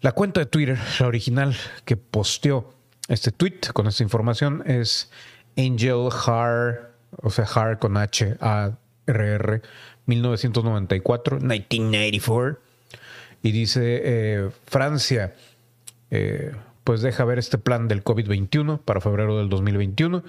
la 0.00 0.12
cuenta 0.12 0.40
de 0.40 0.46
Twitter, 0.46 0.78
la 0.98 1.06
original 1.06 1.54
que 1.84 1.96
posteó 1.96 2.72
este 3.08 3.30
tweet 3.30 3.60
con 3.72 3.86
esta 3.86 4.02
información 4.02 4.62
es 4.66 5.10
Angel 5.56 6.08
Har, 6.26 6.92
o 7.20 7.30
sea, 7.30 7.44
Har 7.44 7.78
con 7.78 7.96
H 7.96 8.36
A 8.40 8.72
R 9.06 9.34
R 9.34 9.62
1994, 10.06 11.40
1994 11.40 12.58
y 13.42 13.52
dice 13.52 14.00
eh, 14.04 14.50
Francia 14.66 15.34
eh, 16.10 16.52
pues 16.84 17.02
deja 17.02 17.24
ver 17.24 17.38
este 17.38 17.58
plan 17.58 17.88
del 17.88 18.02
COVID-21 18.04 18.80
para 18.80 19.00
febrero 19.00 19.38
del 19.38 19.48
2021 19.48 20.22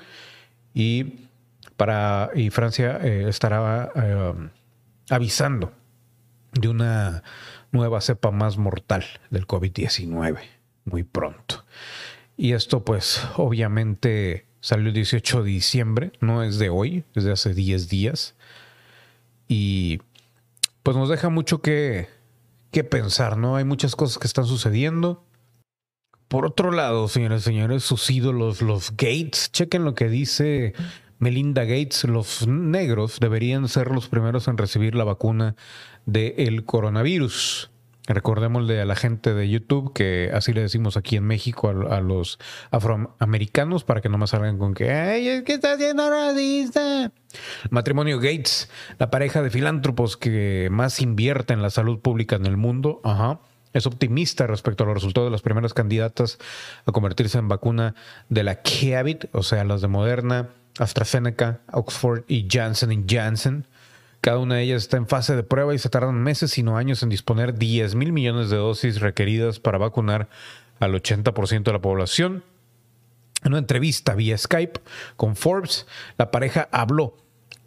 y, 0.73 1.27
para, 1.77 2.29
y 2.35 2.49
Francia 2.49 2.99
eh, 3.01 3.25
estará 3.27 3.91
eh, 3.95 4.49
avisando 5.09 5.71
de 6.53 6.67
una 6.67 7.23
nueva 7.71 8.01
cepa 8.01 8.31
más 8.31 8.57
mortal 8.57 9.03
del 9.29 9.47
COVID-19 9.47 10.37
muy 10.85 11.03
pronto. 11.03 11.65
Y 12.37 12.53
esto 12.53 12.83
pues 12.83 13.21
obviamente 13.37 14.45
salió 14.59 14.87
el 14.87 14.93
18 14.93 15.43
de 15.43 15.49
diciembre, 15.49 16.11
no 16.19 16.43
es 16.43 16.57
de 16.57 16.69
hoy, 16.69 17.03
es 17.15 17.23
de 17.23 17.31
hace 17.31 17.53
10 17.53 17.89
días. 17.89 18.35
Y 19.47 20.01
pues 20.83 20.97
nos 20.97 21.09
deja 21.09 21.29
mucho 21.29 21.61
que, 21.61 22.09
que 22.71 22.83
pensar, 22.83 23.37
¿no? 23.37 23.55
Hay 23.55 23.65
muchas 23.65 23.95
cosas 23.95 24.17
que 24.17 24.27
están 24.27 24.45
sucediendo 24.45 25.23
por 26.33 26.47
otro 26.47 26.71
lado, 26.71 27.07
señores 27.09 27.43
y 27.43 27.45
señores, 27.45 27.83
sus 27.83 28.09
ídolos, 28.09 28.63
los 28.63 28.97
Gates, 28.97 29.51
chequen 29.51 29.83
lo 29.83 29.93
que 29.93 30.09
dice 30.09 30.73
Melinda 31.19 31.63
Gates, 31.63 32.05
los 32.05 32.47
negros 32.47 33.19
deberían 33.19 33.67
ser 33.67 33.91
los 33.91 34.07
primeros 34.07 34.47
en 34.47 34.57
recibir 34.57 34.95
la 34.95 35.03
vacuna 35.03 35.55
del 36.07 36.65
coronavirus. 36.65 37.69
Recordémosle 38.07 38.81
a 38.81 38.85
la 38.85 38.95
gente 38.95 39.35
de 39.35 39.47
YouTube 39.47 39.93
que 39.93 40.31
así 40.33 40.53
le 40.53 40.61
decimos 40.61 40.97
aquí 40.97 41.17
en 41.17 41.23
México 41.23 41.69
a, 41.69 42.01
los 42.01 42.39
afroamericanos 42.71 43.83
para 43.83 44.01
que 44.01 44.09
no 44.09 44.17
más 44.17 44.31
salgan 44.31 44.57
con 44.57 44.73
que 44.73 44.89
¡Ay, 44.89 45.27
es 45.27 45.43
que 45.43 45.53
está 45.53 45.73
haciendo 45.73 46.09
racista! 46.09 47.11
matrimonio 47.69 48.17
Gates, 48.17 48.71
la 48.97 49.11
pareja 49.11 49.43
de 49.43 49.51
filántropos 49.51 50.17
que 50.17 50.69
más 50.71 50.99
invierte 50.99 51.53
en 51.53 51.61
la 51.61 51.69
salud 51.69 51.99
pública 51.99 52.37
en 52.37 52.47
el 52.47 52.57
mundo, 52.57 53.01
ajá, 53.03 53.39
es 53.73 53.85
optimista 53.85 54.47
respecto 54.47 54.83
a 54.83 54.87
los 54.87 54.95
resultados 54.95 55.27
de 55.27 55.31
las 55.31 55.41
primeras 55.41 55.73
candidatas 55.73 56.37
a 56.85 56.91
convertirse 56.91 57.37
en 57.37 57.47
vacuna 57.47 57.95
de 58.29 58.43
la 58.43 58.61
Kiavit, 58.61 59.25
o 59.33 59.43
sea, 59.43 59.63
las 59.63 59.81
de 59.81 59.87
Moderna, 59.87 60.49
AstraZeneca, 60.79 61.61
Oxford 61.71 62.23
y 62.27 62.47
Janssen 62.49 63.05
Janssen. 63.07 63.67
Cada 64.21 64.37
una 64.37 64.55
de 64.55 64.63
ellas 64.63 64.83
está 64.83 64.97
en 64.97 65.07
fase 65.07 65.35
de 65.35 65.43
prueba 65.43 65.75
y 65.75 65.79
se 65.79 65.89
tardan 65.89 66.21
meses, 66.21 66.51
sino 66.51 66.77
años 66.77 67.03
en 67.03 67.09
disponer 67.09 67.57
10 67.57 67.95
mil 67.95 68.13
millones 68.13 68.49
de 68.49 68.57
dosis 68.57 69.01
requeridas 69.01 69.59
para 69.59 69.77
vacunar 69.77 70.29
al 70.79 70.93
80% 70.93 71.63
de 71.63 71.73
la 71.73 71.81
población. 71.81 72.43
En 73.43 73.51
una 73.51 73.59
entrevista 73.59 74.15
vía 74.15 74.37
Skype 74.37 74.79
con 75.17 75.35
Forbes, 75.35 75.85
la 76.17 76.31
pareja 76.31 76.69
habló 76.71 77.17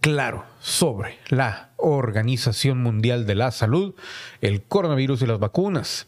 claro 0.06 0.44
sobre 0.60 1.18
la 1.30 1.70
Organización 1.78 2.80
Mundial 2.80 3.26
de 3.26 3.34
la 3.34 3.50
Salud, 3.50 3.96
el 4.40 4.62
coronavirus 4.62 5.22
y 5.22 5.26
las 5.26 5.40
vacunas. 5.40 6.06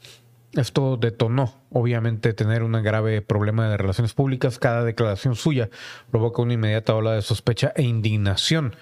Esto 0.52 0.96
detonó, 0.96 1.52
obviamente, 1.72 2.32
tener 2.32 2.62
un 2.62 2.80
grave 2.80 3.22
problema 3.22 3.68
de 3.68 3.76
relaciones 3.76 4.14
públicas. 4.14 4.60
Cada 4.60 4.84
declaración 4.84 5.34
suya 5.34 5.68
provoca 6.12 6.42
una 6.42 6.54
inmediata 6.54 6.94
ola 6.94 7.14
de 7.14 7.22
sospecha 7.22 7.72
e 7.74 7.82
indignación 7.82 8.76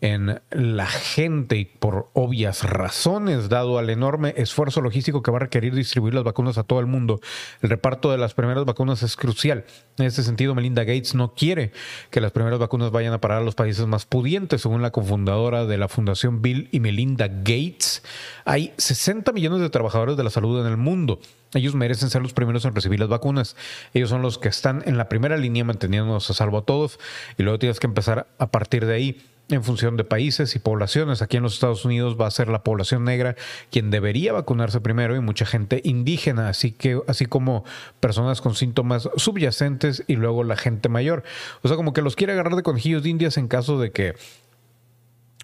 en 0.00 0.40
la 0.50 0.86
gente 0.86 1.56
y 1.56 1.64
por 1.64 2.10
obvias 2.12 2.62
razones, 2.62 3.48
dado 3.48 3.78
al 3.78 3.90
enorme 3.90 4.34
esfuerzo 4.36 4.80
logístico 4.80 5.22
que 5.22 5.30
va 5.30 5.38
a 5.38 5.40
requerir 5.40 5.74
distribuir 5.74 6.14
las 6.14 6.24
vacunas 6.24 6.58
a 6.58 6.64
todo 6.64 6.80
el 6.80 6.86
mundo. 6.86 7.20
El 7.62 7.70
reparto 7.70 8.10
de 8.10 8.18
las 8.18 8.34
primeras 8.34 8.64
vacunas 8.64 9.02
es 9.02 9.16
crucial. 9.16 9.64
En 9.96 10.06
este 10.06 10.22
sentido, 10.22 10.54
Melinda 10.54 10.84
Gates 10.84 11.14
no 11.14 11.34
quiere 11.34 11.72
que 12.10 12.20
las 12.20 12.32
primeras 12.32 12.58
vacunas 12.58 12.90
vayan 12.90 13.12
a 13.12 13.20
parar 13.20 13.38
a 13.38 13.44
los 13.44 13.54
países 13.54 13.86
más 13.86 14.04
pudientes. 14.06 14.62
Según 14.62 14.82
la 14.82 14.90
cofundadora 14.90 15.64
de 15.64 15.78
la 15.78 15.88
Fundación 15.88 16.42
Bill 16.42 16.68
y 16.70 16.80
Melinda 16.80 17.28
Gates, 17.28 18.02
hay 18.44 18.72
60 18.76 19.32
millones 19.32 19.60
de 19.60 19.70
trabajadores 19.70 20.16
de 20.16 20.24
la 20.24 20.30
salud 20.30 20.60
en 20.60 20.66
el 20.66 20.76
mundo. 20.76 21.20
Ellos 21.54 21.74
merecen 21.74 22.10
ser 22.10 22.22
los 22.22 22.32
primeros 22.32 22.64
en 22.64 22.74
recibir 22.74 23.00
las 23.00 23.08
vacunas. 23.08 23.56
Ellos 23.94 24.10
son 24.10 24.22
los 24.22 24.38
que 24.38 24.48
están 24.48 24.82
en 24.86 24.98
la 24.98 25.08
primera 25.08 25.36
línea 25.36 25.64
manteniéndonos 25.64 26.28
a 26.28 26.34
salvo 26.34 26.58
a 26.58 26.64
todos. 26.64 26.98
Y 27.38 27.42
luego 27.42 27.58
tienes 27.58 27.80
que 27.80 27.86
empezar 27.86 28.26
a 28.38 28.50
partir 28.50 28.86
de 28.86 28.94
ahí 28.94 29.22
en 29.48 29.62
función 29.62 29.96
de 29.96 30.04
países 30.04 30.56
y 30.56 30.58
poblaciones. 30.58 31.22
Aquí 31.22 31.36
en 31.36 31.42
los 31.42 31.54
Estados 31.54 31.84
Unidos 31.84 32.16
va 32.20 32.26
a 32.26 32.30
ser 32.30 32.48
la 32.48 32.62
población 32.62 33.04
negra 33.04 33.36
quien 33.70 33.90
debería 33.90 34.32
vacunarse 34.32 34.80
primero 34.80 35.14
y 35.16 35.20
mucha 35.20 35.44
gente 35.44 35.80
indígena, 35.84 36.48
así 36.48 36.72
que 36.72 37.00
así 37.06 37.26
como 37.26 37.64
personas 38.00 38.40
con 38.40 38.54
síntomas 38.54 39.08
subyacentes 39.16 40.04
y 40.06 40.16
luego 40.16 40.44
la 40.44 40.56
gente 40.56 40.88
mayor. 40.88 41.24
O 41.62 41.68
sea, 41.68 41.76
como 41.76 41.92
que 41.92 42.02
los 42.02 42.16
quiere 42.16 42.32
agarrar 42.32 42.56
de 42.56 42.62
conejillos 42.62 43.02
de 43.02 43.10
indias 43.10 43.36
en 43.36 43.48
caso 43.48 43.78
de 43.78 43.92
que 43.92 44.14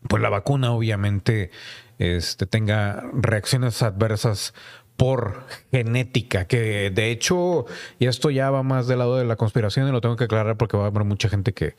pues 0.09 0.23
la 0.23 0.31
vacuna 0.31 0.73
obviamente 0.73 1.51
este, 1.99 2.47
tenga 2.47 3.05
reacciones 3.13 3.83
adversas 3.83 4.55
por 4.97 5.47
genética, 5.71 6.47
que 6.47 6.91
de 6.91 7.11
hecho, 7.11 7.65
y 7.99 8.05
esto 8.05 8.29
ya 8.29 8.51
va 8.51 8.63
más 8.63 8.87
del 8.87 8.99
lado 8.99 9.17
de 9.17 9.25
la 9.25 9.37
conspiración 9.37 9.89
y 9.89 9.93
lo 9.93 10.03
tengo 10.03 10.17
que 10.17 10.25
aclarar 10.25 10.59
porque 10.59 10.77
va 10.77 10.85
a 10.85 10.87
haber 10.89 11.05
mucha 11.05 11.31
gente 11.31 11.55
que, 11.55 11.75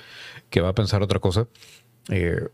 que 0.49 0.59
va 0.59 0.69
a 0.69 0.73
pensar 0.73 1.03
otra 1.03 1.19
cosa. 1.19 1.45
Eh, 2.09 2.49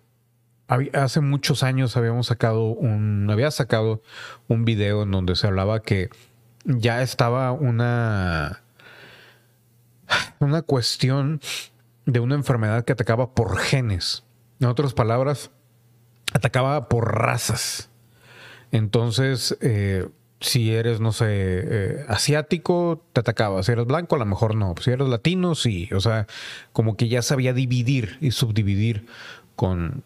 hace 0.94 1.22
muchos 1.22 1.63
años 1.63 1.96
habíamos 1.96 2.27
sacado 2.27 2.66
un, 2.66 3.30
había 3.32 3.51
sacado 3.51 4.01
un 4.48 4.66
video 4.66 5.04
en 5.04 5.12
donde 5.12 5.36
se 5.36 5.48
hablaba 5.48 5.82
que 5.82 6.10
ya 6.66 7.01
estaba 7.01 7.51
una, 7.51 8.62
una 10.39 10.62
cuestión 10.62 11.39
de 12.06 12.20
una 12.20 12.36
enfermedad 12.36 12.84
que 12.84 12.94
atacaba 12.94 13.34
por 13.34 13.58
genes. 13.58 14.24
En 14.60 14.68
otras 14.68 14.94
palabras, 14.94 15.51
atacaba 16.34 16.89
por 16.89 17.16
razas. 17.16 17.89
Entonces, 18.72 19.58
eh, 19.62 20.10
si 20.39 20.74
eres, 20.74 21.00
no 21.00 21.12
sé, 21.12 21.25
eh, 21.29 22.06
asiático, 22.08 23.03
te 23.13 23.22
atacaba. 23.22 23.63
Si 23.63 23.72
eres 23.72 23.86
blanco, 23.86 24.15
a 24.15 24.20
lo 24.20 24.25
mejor 24.25 24.56
no. 24.56 24.75
Si 24.79 24.91
eres 24.91 25.08
latino, 25.08 25.56
sí. 25.56 25.89
O 25.94 26.00
sea, 26.00 26.27
como 26.74 26.96
que 26.96 27.08
ya 27.08 27.22
sabía 27.22 27.53
dividir 27.53 28.17
y 28.22 28.32
subdividir 28.32 29.08
con, 29.56 30.03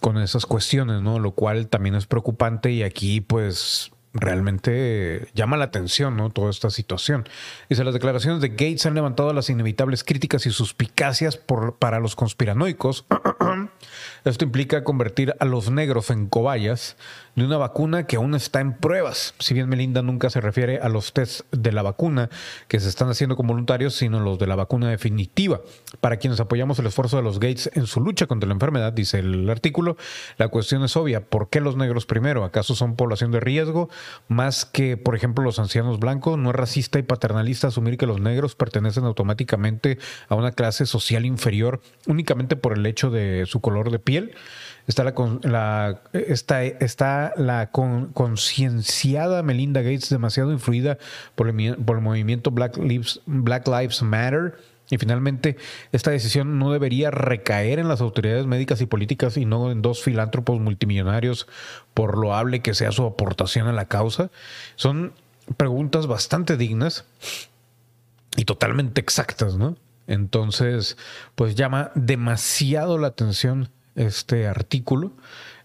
con 0.00 0.18
esas 0.18 0.46
cuestiones, 0.46 1.02
¿no? 1.02 1.18
Lo 1.18 1.32
cual 1.32 1.68
también 1.68 1.94
es 1.94 2.06
preocupante 2.06 2.72
y 2.72 2.82
aquí 2.82 3.20
pues 3.20 3.90
realmente 4.18 5.28
llama 5.34 5.56
la 5.56 5.66
atención, 5.66 6.16
¿no? 6.16 6.30
Toda 6.30 6.50
esta 6.50 6.70
situación. 6.70 7.28
Dice, 7.68 7.84
las 7.84 7.94
declaraciones 7.94 8.40
de 8.40 8.48
Gates 8.48 8.86
han 8.86 8.94
levantado 8.94 9.32
las 9.32 9.50
inevitables 9.50 10.04
críticas 10.04 10.46
y 10.46 10.50
suspicacias 10.50 11.36
por, 11.36 11.76
para 11.76 12.00
los 12.00 12.16
conspiranoicos. 12.16 13.04
Esto 14.24 14.44
implica 14.44 14.84
convertir 14.84 15.34
a 15.38 15.44
los 15.44 15.70
negros 15.70 16.10
en 16.10 16.28
cobayas 16.28 16.96
de 17.36 17.44
una 17.44 17.58
vacuna 17.58 18.06
que 18.06 18.16
aún 18.16 18.34
está 18.34 18.60
en 18.60 18.72
pruebas. 18.72 19.34
Si 19.38 19.52
bien 19.52 19.68
Melinda 19.68 20.02
nunca 20.02 20.30
se 20.30 20.40
refiere 20.40 20.78
a 20.80 20.88
los 20.88 21.12
tests 21.12 21.44
de 21.52 21.70
la 21.70 21.82
vacuna 21.82 22.30
que 22.66 22.80
se 22.80 22.88
están 22.88 23.10
haciendo 23.10 23.36
con 23.36 23.46
voluntarios, 23.46 23.94
sino 23.94 24.20
los 24.20 24.38
de 24.38 24.46
la 24.46 24.56
vacuna 24.56 24.88
definitiva. 24.88 25.60
Para 26.00 26.16
quienes 26.16 26.40
apoyamos 26.40 26.78
el 26.78 26.86
esfuerzo 26.86 27.18
de 27.18 27.22
los 27.22 27.38
Gates 27.38 27.70
en 27.74 27.86
su 27.86 28.00
lucha 28.00 28.26
contra 28.26 28.48
la 28.48 28.54
enfermedad, 28.54 28.92
dice 28.94 29.18
el 29.18 29.48
artículo, 29.50 29.98
la 30.38 30.48
cuestión 30.48 30.82
es 30.82 30.96
obvia. 30.96 31.20
¿Por 31.20 31.50
qué 31.50 31.60
los 31.60 31.76
negros 31.76 32.06
primero? 32.06 32.42
¿Acaso 32.42 32.74
son 32.74 32.96
población 32.96 33.32
de 33.32 33.40
riesgo 33.40 33.90
más 34.28 34.64
que, 34.64 34.96
por 34.96 35.14
ejemplo, 35.14 35.44
los 35.44 35.58
ancianos 35.58 36.00
blancos? 36.00 36.38
¿No 36.38 36.50
es 36.50 36.56
racista 36.56 36.98
y 36.98 37.02
paternalista 37.02 37.68
asumir 37.68 37.98
que 37.98 38.06
los 38.06 38.18
negros 38.18 38.54
pertenecen 38.54 39.04
automáticamente 39.04 39.98
a 40.28 40.36
una 40.36 40.52
clase 40.52 40.86
social 40.86 41.26
inferior 41.26 41.82
únicamente 42.06 42.56
por 42.56 42.72
el 42.72 42.86
hecho 42.86 43.10
de 43.10 43.44
su 43.44 43.60
color 43.60 43.90
de 43.90 43.98
piel? 43.98 44.34
Está 44.86 45.02
la, 45.02 45.14
la, 45.42 46.02
está, 46.12 46.62
está 46.62 47.25
la 47.36 47.70
concienciada 47.70 49.42
Melinda 49.42 49.82
Gates, 49.82 50.08
demasiado 50.08 50.52
influida 50.52 50.98
por 51.34 51.48
el, 51.48 51.76
por 51.76 51.96
el 51.96 52.02
movimiento 52.02 52.50
Black 52.50 52.76
Lives, 52.76 53.20
Black 53.26 53.66
Lives 53.66 54.02
Matter. 54.02 54.58
Y 54.88 54.98
finalmente, 54.98 55.56
esta 55.90 56.12
decisión 56.12 56.60
no 56.60 56.70
debería 56.70 57.10
recaer 57.10 57.80
en 57.80 57.88
las 57.88 58.00
autoridades 58.00 58.46
médicas 58.46 58.80
y 58.80 58.86
políticas 58.86 59.36
y 59.36 59.44
no 59.44 59.72
en 59.72 59.82
dos 59.82 60.02
filántropos 60.02 60.60
multimillonarios, 60.60 61.48
por 61.92 62.16
loable 62.16 62.60
que 62.60 62.74
sea 62.74 62.92
su 62.92 63.04
aportación 63.04 63.66
a 63.66 63.72
la 63.72 63.86
causa. 63.86 64.30
Son 64.76 65.12
preguntas 65.56 66.06
bastante 66.06 66.56
dignas 66.56 67.04
y 68.36 68.44
totalmente 68.44 69.00
exactas, 69.00 69.56
¿no? 69.56 69.76
Entonces, 70.06 70.96
pues 71.34 71.56
llama 71.56 71.90
demasiado 71.94 72.98
la 72.98 73.08
atención 73.08 73.70
este 73.96 74.46
artículo, 74.46 75.12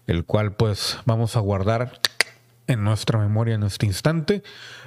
el 0.06 0.24
cual 0.24 0.54
pues 0.54 0.98
vamos 1.04 1.36
a 1.36 1.40
guardar 1.40 2.00
en 2.66 2.84
nuestra 2.84 3.18
memoria 3.18 3.54
en 3.54 3.62
este 3.62 3.86
instante 3.86 4.42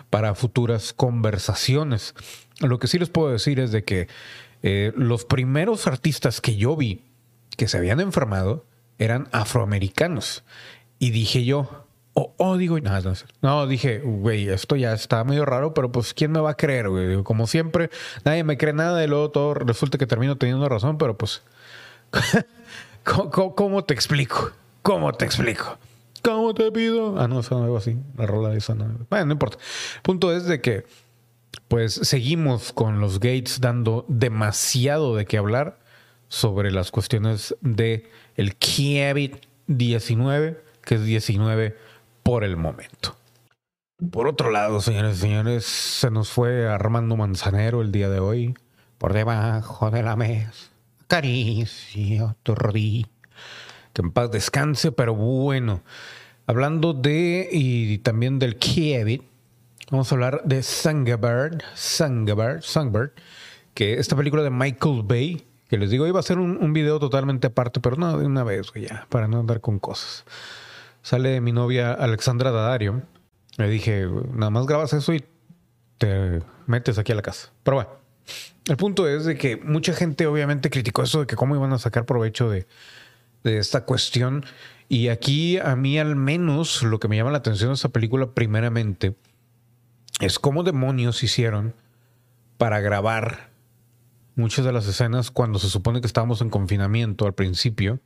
para 0.10 0.36
futuras 0.36 0.94
conversaciones. 0.94 2.16
Lo 2.60 2.80
que 2.80 2.88
sí 2.88 3.00
les 3.00 3.10
puedo 3.10 3.32
decir 3.32 3.60
es 3.60 3.72
de 3.72 3.84
que 3.84 4.08
eh, 4.64 4.94
los 4.96 5.26
primeros 5.26 5.88
artistas 5.88 6.42
que 6.42 6.56
yo 6.56 6.76
vi 6.76 7.04
que 7.58 7.68
se 7.68 7.78
habían 7.78 8.00
enfermado 8.00 8.66
eran 8.98 9.28
afroamericanos. 9.32 10.44
Y 11.00 11.12
dije 11.12 11.44
yo, 11.44 11.88
oh, 12.14 12.34
oh 12.38 12.58
digo, 12.58 12.80
no, 12.80 13.02
no, 13.02 13.14
no, 13.42 13.68
dije, 13.68 14.00
güey, 14.00 14.50
esto 14.50 14.76
ya 14.76 14.94
está 14.94 15.24
medio 15.24 15.46
raro, 15.46 15.74
pero 15.74 15.92
pues, 15.92 16.14
¿quién 16.14 16.32
me 16.32 16.40
va 16.40 16.52
a 16.52 16.58
creer, 16.58 16.90
güey? 16.90 17.22
Como 17.24 17.48
siempre, 17.48 17.90
nadie 18.24 18.44
me 18.44 18.58
cree 18.58 18.74
nada 18.74 19.04
y 19.04 19.08
luego 19.08 19.32
todo 19.32 19.54
resulta 19.54 19.98
que 19.98 20.08
termino 20.08 20.38
teniendo 20.38 20.68
razón, 20.70 20.98
pero 20.98 21.18
pues, 21.18 21.44
¿Cómo, 23.04 23.84
te 23.84 23.94
explico? 23.94 24.52
¿Cómo 24.86 25.12
te 25.14 25.26
explico? 25.26 25.80
¿Cómo 26.22 26.54
te 26.54 26.72
pido? 26.72 27.20
Ah, 27.20 27.28
no, 27.28 27.40
eso 27.40 27.58
algo 27.58 27.78
así. 27.78 27.98
La 28.18 28.28
rola 28.28 28.50
de 28.50 28.60
esa 28.60 28.76
no. 28.76 28.86
Bueno, 29.10 29.26
no 29.26 29.32
importa. 29.32 29.58
Punto 30.04 30.32
es 30.32 30.46
de 30.46 30.62
que, 30.62 30.86
pues, 31.68 31.96
seguimos 31.96 32.72
con 32.72 33.00
los 33.00 33.20
Gates 33.20 33.60
dando 33.60 34.06
demasiado 34.10 35.16
de 35.16 35.26
qué 35.26 35.40
hablar 35.40 35.80
sobre 36.28 36.72
las 36.72 36.92
cuestiones 36.92 37.56
de 37.62 38.12
el 38.36 38.60
COVID-19, 38.60 40.60
que 40.84 40.94
es 40.94 41.04
19 41.04 41.76
por 42.22 42.44
el 42.44 42.56
momento. 42.56 43.16
Por 44.12 44.28
otro 44.28 44.52
lado, 44.52 44.82
señores 44.82 45.18
y 45.18 45.22
señores, 45.22 45.66
se 45.66 46.12
nos 46.12 46.30
fue 46.30 46.70
Armando 46.70 47.18
Manzanero 47.18 47.82
el 47.82 47.92
día 47.92 48.08
de 48.08 48.20
hoy, 48.20 48.54
por 49.00 49.14
debajo 49.14 49.90
de 49.90 50.04
la 50.04 50.16
mesa 50.16 50.76
caricia 51.08 52.36
tu 52.44 52.56
rodilla. 52.56 53.08
Que 53.96 54.02
en 54.02 54.12
paz 54.12 54.30
descanse, 54.30 54.92
pero 54.92 55.16
bueno. 55.16 55.82
Hablando 56.48 56.94
de 56.94 57.48
y 57.50 58.00
también 58.00 58.40
del 58.40 58.58
Kiev, 58.58 59.22
vamos 59.90 60.12
a 60.12 60.16
hablar 60.16 60.42
de 60.44 60.64
Sangabird, 60.64 61.62
Sangabird, 61.76 62.62
Songbird, 62.62 63.12
que 63.74 63.94
esta 63.94 64.18
película 64.18 64.44
de 64.44 64.50
Michael 64.50 65.02
Bay, 65.06 65.48
que 65.70 65.78
les 65.78 65.92
digo, 65.92 66.06
iba 66.08 66.20
a 66.20 66.24
ser 66.24 66.40
un, 66.40 66.58
un 66.58 66.74
video 66.74 67.00
totalmente 67.00 67.48
aparte, 67.48 67.80
pero 67.80 67.96
no, 67.96 68.18
de 68.18 68.26
una 68.26 68.44
vez, 68.44 68.68
ya, 68.76 69.08
para 69.08 69.30
no 69.30 69.40
andar 69.40 69.62
con 69.62 69.80
cosas. 69.80 70.26
Sale 71.02 71.40
mi 71.40 71.54
novia 71.54 71.94
Alexandra 71.94 72.52
Dadario. 72.52 73.02
Le 73.56 73.70
dije, 73.70 74.08
nada 74.34 74.50
más 74.50 74.66
grabas 74.66 74.92
eso 74.92 75.14
y 75.14 75.24
te 76.00 76.42
metes 76.68 76.98
aquí 76.98 77.14
a 77.14 77.16
la 77.16 77.22
casa. 77.22 77.50
Pero 77.64 77.78
bueno. 77.78 77.90
El 78.68 78.78
punto 78.78 79.08
es 79.08 79.24
de 79.24 79.38
que 79.38 79.58
mucha 79.58 79.94
gente 79.94 80.26
obviamente 80.26 80.72
criticó 80.72 81.04
eso 81.04 81.22
de 81.22 81.28
que 81.28 81.36
cómo 81.36 81.56
iban 81.56 81.72
a 81.72 81.78
sacar 81.78 82.06
provecho 82.06 82.50
de, 82.50 82.66
esta 83.46 83.86
cuestión. 83.86 84.46
Y 84.88 85.08
aquí 85.08 85.58
a 85.58 85.76
mí 85.76 85.98
al 85.98 86.16
menos 86.16 86.84
lo 86.84 87.00
que 87.00 87.08
me 87.08 87.18
llama 87.18 87.32
la 87.32 87.40
atención 87.40 87.70
de 87.70 87.76
esta 87.76 87.90
película 87.90 88.34
primeramente 88.34 89.16
es 90.20 90.40
cómo 90.40 90.64
demonios 90.64 91.24
hicieron 91.24 91.76
para 92.58 92.80
grabar 92.80 93.50
muchas 94.36 94.66
de 94.66 94.72
las 94.72 94.88
escenas 94.88 95.32
cuando 95.32 95.60
se 95.60 95.70
supone 95.70 96.02
que 96.02 96.08
estábamos 96.08 96.42
en 96.42 96.50
confinamiento 96.50 97.26
al 97.26 97.34
principio. 97.34 98.00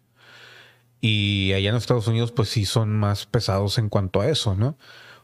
Y 1.02 1.54
allá 1.54 1.70
en 1.70 1.76
Estados 1.76 2.08
Unidos 2.08 2.32
pues 2.32 2.50
sí 2.50 2.66
son 2.66 2.98
más 2.98 3.26
pesados 3.26 3.78
en 3.78 3.90
cuanto 3.90 4.22
a 4.22 4.28
eso, 4.28 4.56
¿no? 4.56 4.78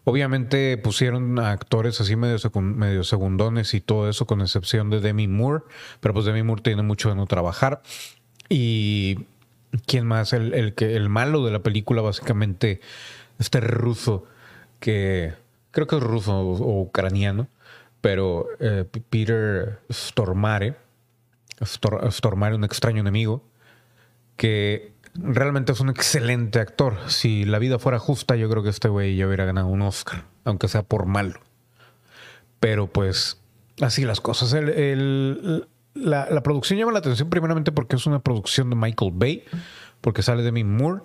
Obviamente 0.08 0.78
pusieron 0.78 1.40
a 1.40 1.52
actores 1.52 2.00
así 2.00 2.16
medio, 2.16 2.38
medio 2.62 3.04
segundones 3.04 3.74
y 3.74 3.82
todo 3.82 4.08
eso, 4.08 4.28
con 4.28 4.42
excepción 4.42 4.92
de 4.92 5.00
Demi 5.00 5.28
Moore, 5.28 5.64
pero 6.00 6.14
pues 6.14 6.26
Demi 6.26 6.44
Moore 6.44 6.62
tiene 6.62 6.84
mucho 6.84 7.10
de 7.10 7.16
no 7.16 7.26
trabajar. 7.26 7.82
Y 8.48 9.26
quién 9.86 10.06
más, 10.06 10.34
el, 10.34 10.54
el, 10.54 10.74
que, 10.74 10.96
el 10.96 11.10
malo 11.10 11.46
de 11.46 11.52
la 11.52 11.60
película, 11.60 12.02
básicamente, 12.02 12.82
este 13.40 13.60
ruso, 13.60 14.26
que 14.80 15.34
creo 15.72 15.88
que 15.88 15.98
es 15.98 16.04
ruso 16.04 16.38
o, 16.40 16.82
ucraniano, 16.82 17.48
pero 18.02 18.48
eh, 18.60 18.86
Peter 19.10 19.80
Stormare, 19.92 20.76
Stormare, 21.64 22.56
un 22.56 22.64
extraño 22.64 23.02
enemigo, 23.02 23.44
que 24.38 24.94
realmente 25.16 25.72
es 25.72 25.80
un 25.80 25.90
excelente 25.90 26.60
actor. 26.60 26.98
Si 27.08 27.46
la 27.46 27.60
vida 27.60 27.80
fuera 27.80 28.00
justa, 28.00 28.36
yo 28.36 28.50
creo 28.50 28.64
que 28.64 28.70
este 28.70 28.90
güey 28.90 29.16
ya 29.16 29.28
hubiera 29.28 29.46
ganado 29.46 29.68
un 29.68 29.82
Oscar, 29.82 30.26
aunque 30.44 30.68
sea 30.68 30.84
por 30.84 31.06
malo. 31.06 31.40
Pero 32.60 32.88
pues, 32.88 33.42
así 33.82 34.06
las 34.06 34.22
cosas. 34.22 34.54
La, 35.96 36.44
producción 36.44 36.78
llama 36.78 36.92
la 36.92 37.00
atención 37.00 37.30
primeramente 37.30 37.72
porque 37.72 37.96
es 37.96 38.06
una 38.06 38.20
producción 38.20 38.70
de 38.70 38.76
Michael 38.76 39.12
Bay, 39.16 39.44
porque 40.02 40.22
sale 40.22 40.42
de 40.42 40.46
Demi 40.46 40.64
Moore. 40.64 41.02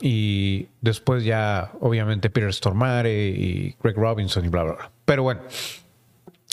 Y 0.00 0.68
después 0.82 1.24
ya, 1.24 1.72
obviamente, 1.80 2.28
Peter 2.28 2.52
Stormare 2.52 3.28
y 3.30 3.76
Greg 3.82 3.96
Robinson 3.96 4.44
y 4.44 4.48
bla, 4.48 4.62
bla, 4.62 4.74
bla. 4.74 4.90
Pero 5.06 5.22
bueno, 5.22 5.40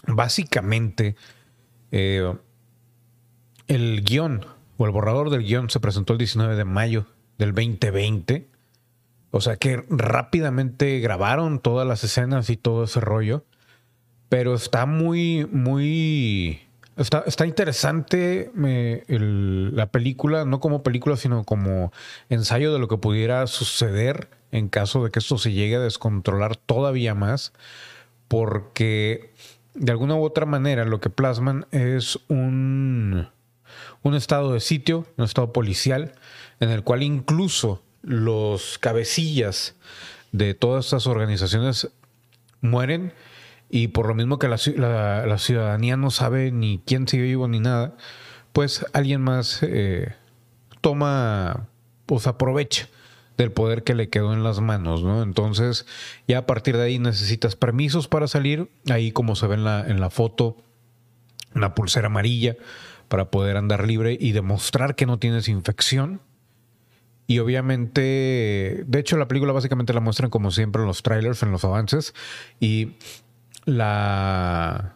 básicamente, 0.08 1.16
eh, 1.92 2.34
el 3.68 4.04
guion 4.04 4.46
o 4.78 4.86
el 4.86 4.92
borrador 4.92 5.30
del 5.30 5.44
guion 5.44 5.70
se 5.70 5.80
presentó 5.80 6.13
el 6.13 6.20
19 6.20 6.56
de 6.56 6.66
mayo 6.66 7.06
del 7.38 7.54
2020. 7.54 8.48
O 9.32 9.42
sea 9.42 9.58
que 9.58 9.84
rápidamente 9.89 11.00
grabaron 11.00 11.60
todas 11.60 11.88
las 11.88 12.04
escenas 12.04 12.50
y 12.50 12.58
todo 12.58 12.86
ese 12.86 13.00
rollo. 13.00 13.46
Pero 14.30 14.56
está 14.56 14.86
muy, 14.86 15.48
muy... 15.52 16.62
Está, 16.96 17.24
está 17.26 17.48
interesante 17.48 18.52
la 18.56 19.88
película, 19.88 20.46
no 20.46 20.60
como 20.60 20.84
película, 20.84 21.18
sino 21.18 21.44
como 21.44 21.92
ensayo 22.30 22.72
de 22.72 22.80
lo 22.80 22.88
que 22.88 22.98
pudiera 22.98 23.48
suceder 23.48 24.30
en 24.52 24.70
caso 24.70 25.04
de 25.04 25.10
que 25.10 25.18
esto 25.18 25.40
se 25.40 25.52
llegue 25.52 25.78
a 25.78 25.80
descontrolar 25.80 26.56
todavía 26.56 27.16
más, 27.16 27.54
porque 28.28 29.34
de 29.74 29.92
alguna 29.92 30.16
u 30.16 30.24
otra 30.24 30.46
manera 30.46 30.86
lo 30.86 31.00
que 31.00 31.10
plasman 31.10 31.66
es 31.72 32.20
un, 32.28 33.30
un 34.04 34.16
estado 34.16 34.54
de 34.54 34.60
sitio, 34.60 35.08
un 35.18 35.26
estado 35.26 35.52
policial, 35.52 36.14
en 36.60 36.70
el 36.70 36.84
cual 36.84 37.02
incluso 37.02 37.82
los 38.04 38.78
cabecillas 38.78 39.76
de 40.32 40.54
todas 40.54 40.86
estas 40.86 41.08
organizaciones 41.08 41.90
mueren 42.62 43.14
y 43.76 43.88
por 43.88 44.08
lo 44.08 44.14
mismo 44.14 44.38
que 44.38 44.48
la, 44.48 44.60
ciudadanía 44.60 45.98
no 45.98 46.12
sabe 46.12 46.52
ni 46.52 46.80
quién 46.86 47.08
sigue 47.08 47.24
vivo 47.24 47.48
ni 47.48 47.60
nada, 47.60 47.98
pues 48.52 48.86
alguien 48.94 49.20
más 49.20 49.64
eh, 49.64 50.14
toma, 50.82 51.70
pues 52.06 52.28
aprovecha 52.28 52.88
del 53.36 53.52
poder 53.52 53.84
que 53.84 53.96
le 53.96 54.10
quedó 54.10 54.32
en 54.32 54.44
las 54.44 54.62
manos, 54.62 55.02
¿no? 55.02 55.24
Entonces, 55.24 55.88
ya 56.28 56.38
a 56.38 56.46
partir 56.46 56.78
de 56.78 56.84
ahí 56.84 57.00
necesitas 57.00 57.56
permisos 57.56 58.08
para 58.08 58.28
salir, 58.28 58.70
ahí 58.92 59.12
como 59.12 59.36
se 59.36 59.48
ve 59.48 59.56
en 59.56 59.64
la, 59.64 59.84
en 59.90 60.00
la 60.00 60.12
foto, 60.12 60.56
una 61.56 61.74
pulsera 61.74 62.06
amarilla 62.06 62.56
para 63.08 63.32
poder 63.32 63.58
andar 63.58 63.88
libre 63.88 64.16
y 64.22 64.34
demostrar 64.34 64.94
que 64.94 65.08
no 65.08 65.18
tienes 65.18 65.48
infección. 65.48 66.22
Y 67.26 67.40
obviamente, 67.40 68.84
de 68.86 69.00
hecho 69.00 69.18
la 69.18 69.28
película 69.28 69.52
básicamente 69.52 69.94
la 69.94 70.00
muestran 70.00 70.30
como 70.30 70.52
siempre 70.52 70.84
en 70.84 70.88
los 70.88 71.02
trailers, 71.02 71.42
en 71.42 71.52
los 71.52 71.66
avances, 71.66 72.14
y 72.60 72.98
la 73.65 74.95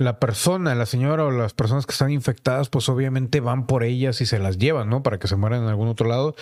la 0.00 0.18
persona, 0.18 0.74
la 0.74 0.86
señora 0.86 1.26
o 1.26 1.30
las 1.30 1.52
personas 1.52 1.84
que 1.84 1.92
están 1.92 2.10
infectadas, 2.10 2.70
pues 2.70 2.88
obviamente 2.88 3.40
van 3.40 3.66
por 3.66 3.84
ellas 3.84 4.22
y 4.22 4.26
se 4.26 4.38
las 4.38 4.56
llevan, 4.56 4.88
¿no? 4.88 5.02
Para 5.02 5.18
que 5.18 5.28
se 5.28 5.36
mueran 5.36 5.62
en 5.62 5.68
algún 5.68 5.88
otro 5.88 6.08
lado 6.08 6.34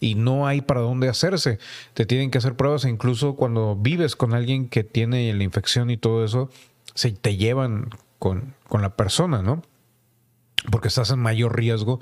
y 0.00 0.16
no 0.16 0.48
hay 0.48 0.62
para 0.62 0.80
dónde 0.80 1.08
hacerse. 1.08 1.60
Te 1.94 2.06
tienen 2.06 2.32
que 2.32 2.38
hacer 2.38 2.56
pruebas 2.56 2.84
e 2.84 2.90
incluso 2.90 3.36
cuando 3.36 3.76
vives 3.76 4.16
con 4.16 4.34
alguien 4.34 4.68
que 4.68 4.82
tiene 4.82 5.32
la 5.32 5.44
infección 5.44 5.90
y 5.90 5.96
todo 5.96 6.24
eso, 6.24 6.50
se 6.94 7.12
te 7.12 7.36
llevan 7.36 7.90
con, 8.18 8.56
con 8.66 8.82
la 8.82 8.96
persona, 8.96 9.42
¿no? 9.42 9.62
Porque 10.72 10.88
estás 10.88 11.10
en 11.10 11.20
mayor 11.20 11.56
riesgo 11.56 12.00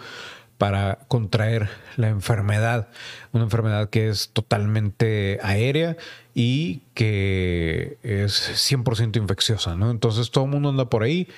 para 0.57 1.01
contraer 1.09 1.69
la 1.97 2.09
enfermedad, 2.09 2.89
una 3.33 3.45
enfermedad 3.45 3.91
que 3.91 4.09
es 4.09 4.31
totalmente 4.33 5.41
aérea 5.43 5.99
y 6.35 6.81
que 6.95 7.99
es 8.03 8.73
100% 8.73 9.17
infecciosa, 9.17 9.77
¿no? 9.77 9.91
Entonces 9.91 10.31
todo 10.31 10.45
el 10.45 10.51
mundo 10.51 10.71
anda 10.71 10.89
por 10.89 11.03
ahí, 11.03 11.29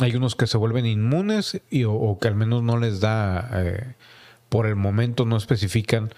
hay 0.00 0.16
unos 0.16 0.34
que 0.34 0.46
se 0.46 0.58
vuelven 0.58 0.86
inmunes 0.86 1.60
y, 1.70 1.84
o, 1.84 2.18
que 2.20 2.28
al 2.28 2.34
menos 2.34 2.62
no 2.62 2.78
les 2.78 3.00
da, 3.00 3.48
eh, 3.54 3.94
por 4.48 4.66
el 4.66 4.76
momento 4.76 5.24
no 5.24 5.36
especifican 5.36 6.12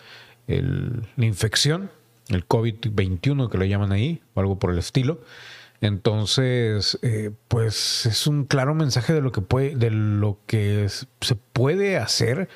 la 0.46 1.24
infección, 1.24 1.90
el 2.28 2.46
COVID-21 2.46 3.50
que 3.50 3.58
lo 3.58 3.64
llaman 3.64 3.92
ahí, 3.92 4.22
o 4.34 4.40
algo 4.40 4.58
por 4.58 4.70
el 4.70 4.78
estilo. 4.78 5.20
Entonces, 5.80 6.98
eh, 7.02 7.30
pues 7.48 8.06
es 8.06 8.26
un 8.26 8.44
claro 8.44 8.74
mensaje 8.74 9.12
de 9.12 9.20
lo 9.20 9.32
que 9.32 9.40
puede, 9.40 9.74
de 9.74 9.90
lo 9.90 10.38
que 10.46 10.88
se 10.88 11.34
puede 11.34 11.96
hacer 11.96 12.48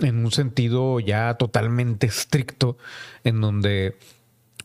en 0.00 0.24
un 0.24 0.32
sentido 0.32 0.98
ya 1.00 1.34
totalmente 1.34 2.06
estricto, 2.06 2.76
en 3.22 3.40
donde 3.40 3.96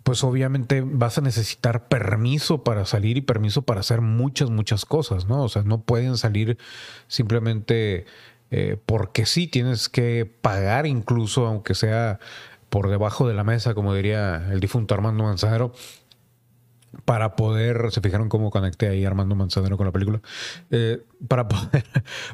pues 0.10 0.24
obviamente 0.24 0.82
vas 0.84 1.20
a 1.20 1.22
necesitar 1.22 1.88
permiso 1.88 2.64
para 2.64 2.88
salir 2.88 3.18
y 3.18 3.22
permiso 3.22 3.62
para 3.62 3.82
hacer 3.82 4.02
muchas, 4.02 4.50
muchas 4.50 4.84
cosas, 4.84 5.28
¿no? 5.28 5.44
O 5.44 5.50
sea, 5.50 5.62
no 5.62 5.82
pueden 5.82 6.18
salir 6.18 6.58
simplemente 7.08 8.08
eh, 8.50 8.78
porque 8.88 9.28
sí, 9.28 9.46
tienes 9.46 9.88
que 9.88 10.26
pagar 10.26 10.88
incluso, 10.88 11.46
aunque 11.46 11.76
sea 11.76 12.18
por 12.72 12.90
debajo 12.90 13.28
de 13.28 13.36
la 13.36 13.44
mesa, 13.44 13.76
como 13.76 13.94
diría 13.94 14.48
el 14.52 14.60
difunto 14.60 14.96
Armando 14.96 15.26
Manzanero, 15.26 15.74
para 17.06 17.36
poder, 17.36 17.92
se 17.92 18.02
fijaron 18.02 18.30
cómo 18.30 18.50
conecté 18.52 18.88
ahí 18.88 19.06
Armando 19.06 19.36
Manzanero 19.36 19.78
con 19.78 19.86
la 19.86 19.92
película, 19.92 20.22
eh, 20.72 21.04
para, 21.28 21.48
poder, 21.48 21.84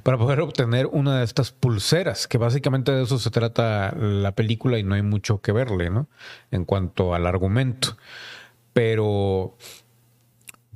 para 0.04 0.18
poder 0.18 0.42
obtener 0.42 0.88
una 0.88 1.20
de 1.20 1.26
estas 1.26 1.52
pulseras, 1.52 2.28
que 2.28 2.38
básicamente 2.38 2.92
de 2.92 3.04
eso 3.04 3.20
se 3.20 3.32
trata 3.32 3.96
la 3.96 4.34
película 4.34 4.78
y 4.78 4.84
no 4.84 4.96
hay 4.96 5.02
mucho 5.02 5.42
que 5.42 5.52
verle, 5.52 5.90
¿no? 5.90 6.08
En 6.52 6.66
cuanto 6.66 7.14
al 7.14 7.28
argumento. 7.28 7.98
Pero 8.74 9.56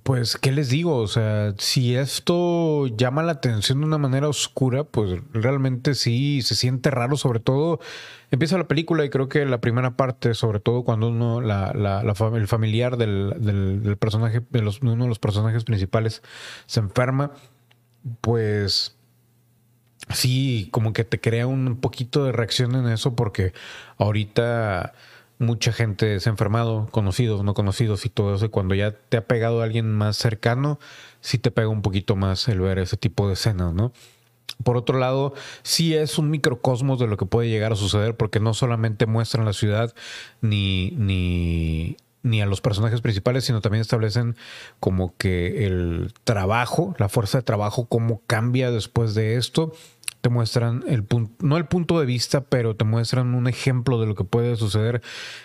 pues, 0.03 0.37
¿qué 0.37 0.51
les 0.51 0.69
digo? 0.69 0.97
O 0.97 1.07
sea, 1.07 1.53
si 1.57 1.95
esto 1.95 2.87
llama 2.87 3.23
la 3.23 3.33
atención 3.33 3.81
de 3.81 3.87
una 3.87 3.97
manera 3.97 4.27
oscura, 4.27 4.83
pues 4.83 5.21
realmente 5.33 5.95
sí 5.95 6.41
se 6.41 6.55
siente 6.55 6.91
raro, 6.91 7.17
sobre 7.17 7.39
todo 7.39 7.79
empieza 8.31 8.57
la 8.57 8.67
película 8.67 9.03
y 9.03 9.09
creo 9.09 9.29
que 9.29 9.45
la 9.45 9.61
primera 9.61 9.97
parte, 9.97 10.33
sobre 10.33 10.59
todo 10.59 10.83
cuando 10.83 11.09
uno, 11.09 11.41
el 11.41 12.47
familiar 12.47 12.97
del, 12.97 13.97
personaje, 13.99 14.41
de, 14.49 14.71
uno 14.81 15.03
de 15.03 15.09
los 15.09 15.19
personajes 15.19 15.63
principales 15.63 16.21
se 16.65 16.79
enferma, 16.79 17.31
pues 18.21 18.95
sí, 20.13 20.69
como 20.71 20.93
que 20.93 21.03
te 21.03 21.19
crea 21.19 21.47
un 21.47 21.77
poquito 21.77 22.23
de 22.23 22.31
reacción 22.31 22.75
en 22.75 22.87
eso 22.87 23.15
porque 23.15 23.53
ahorita 23.97 24.93
mucha 25.39 25.71
gente 25.71 26.19
se 26.19 26.29
ha 26.29 26.31
enfermado, 26.31 26.87
conocidos, 26.91 27.43
no 27.43 27.53
conocidos 27.53 28.05
y 28.05 28.09
todo 28.09 28.35
eso. 28.35 28.45
Y 28.45 28.49
cuando 28.49 28.75
ya 28.75 28.91
te 28.91 29.17
ha 29.17 29.25
pegado 29.25 29.61
alguien 29.61 29.91
más 29.91 30.17
cercano, 30.17 30.79
sí 31.21 31.37
te 31.39 31.49
pega 31.49 31.69
un 31.69 31.81
poquito 31.81 32.15
más 32.15 32.47
el 32.49 32.59
ver 32.59 32.77
ese 32.77 32.97
tipo 32.97 33.27
de 33.27 33.33
escenas, 33.33 33.73
¿no? 33.73 33.93
Por 34.63 34.75
otro 34.75 34.99
lado, 34.99 35.33
sí 35.63 35.95
es 35.95 36.17
un 36.17 36.29
microcosmos 36.29 36.99
de 36.99 37.07
lo 37.07 37.15
que 37.15 37.25
puede 37.25 37.49
llegar 37.49 37.71
a 37.71 37.77
suceder, 37.77 38.17
porque 38.17 38.41
no 38.41 38.53
solamente 38.53 39.05
muestran 39.05 39.45
la 39.45 39.53
ciudad 39.53 39.95
ni, 40.41 40.91
ni, 40.97 41.95
ni 42.23 42.41
a 42.41 42.45
los 42.45 42.59
personajes 42.59 42.99
principales, 42.99 43.45
sino 43.45 43.61
también 43.61 43.81
establecen 43.81 44.35
como 44.81 45.15
que 45.17 45.65
el 45.65 46.13
trabajo, 46.25 46.95
la 46.97 47.07
fuerza 47.07 47.37
de 47.37 47.43
trabajo, 47.43 47.85
cómo 47.85 48.21
cambia 48.27 48.71
después 48.71 49.13
de 49.15 49.35
esto 49.35 49.71
muestran 50.29 50.83
el 50.87 51.03
punto, 51.03 51.33
no 51.45 51.57
el 51.57 51.65
punto 51.65 51.99
de 51.99 52.05
vista, 52.05 52.41
pero 52.41 52.75
te 52.75 52.85
muestran 52.85 53.35
un 53.35 53.47
ejemplo 53.47 53.99
de 53.99 54.07
lo 54.07 54.15
que 54.15 54.23
puede 54.23 54.55
suceder 54.55 55.01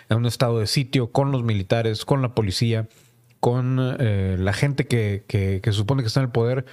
en 0.09 0.17
un 0.17 0.25
estado 0.25 0.59
de 0.59 0.67
sitio 0.67 1.11
con 1.11 1.31
los 1.31 1.43
militares, 1.43 2.05
con 2.05 2.21
la 2.21 2.35
policía, 2.35 2.87
con 3.39 3.77
eh, 3.99 4.37
la 4.39 4.53
gente 4.53 4.87
que, 4.87 5.23
que, 5.27 5.59
que, 5.61 5.71
supone 5.71 6.01
que 6.01 6.07
está 6.07 6.19
en 6.19 6.25
el 6.25 6.31
poder 6.31 6.65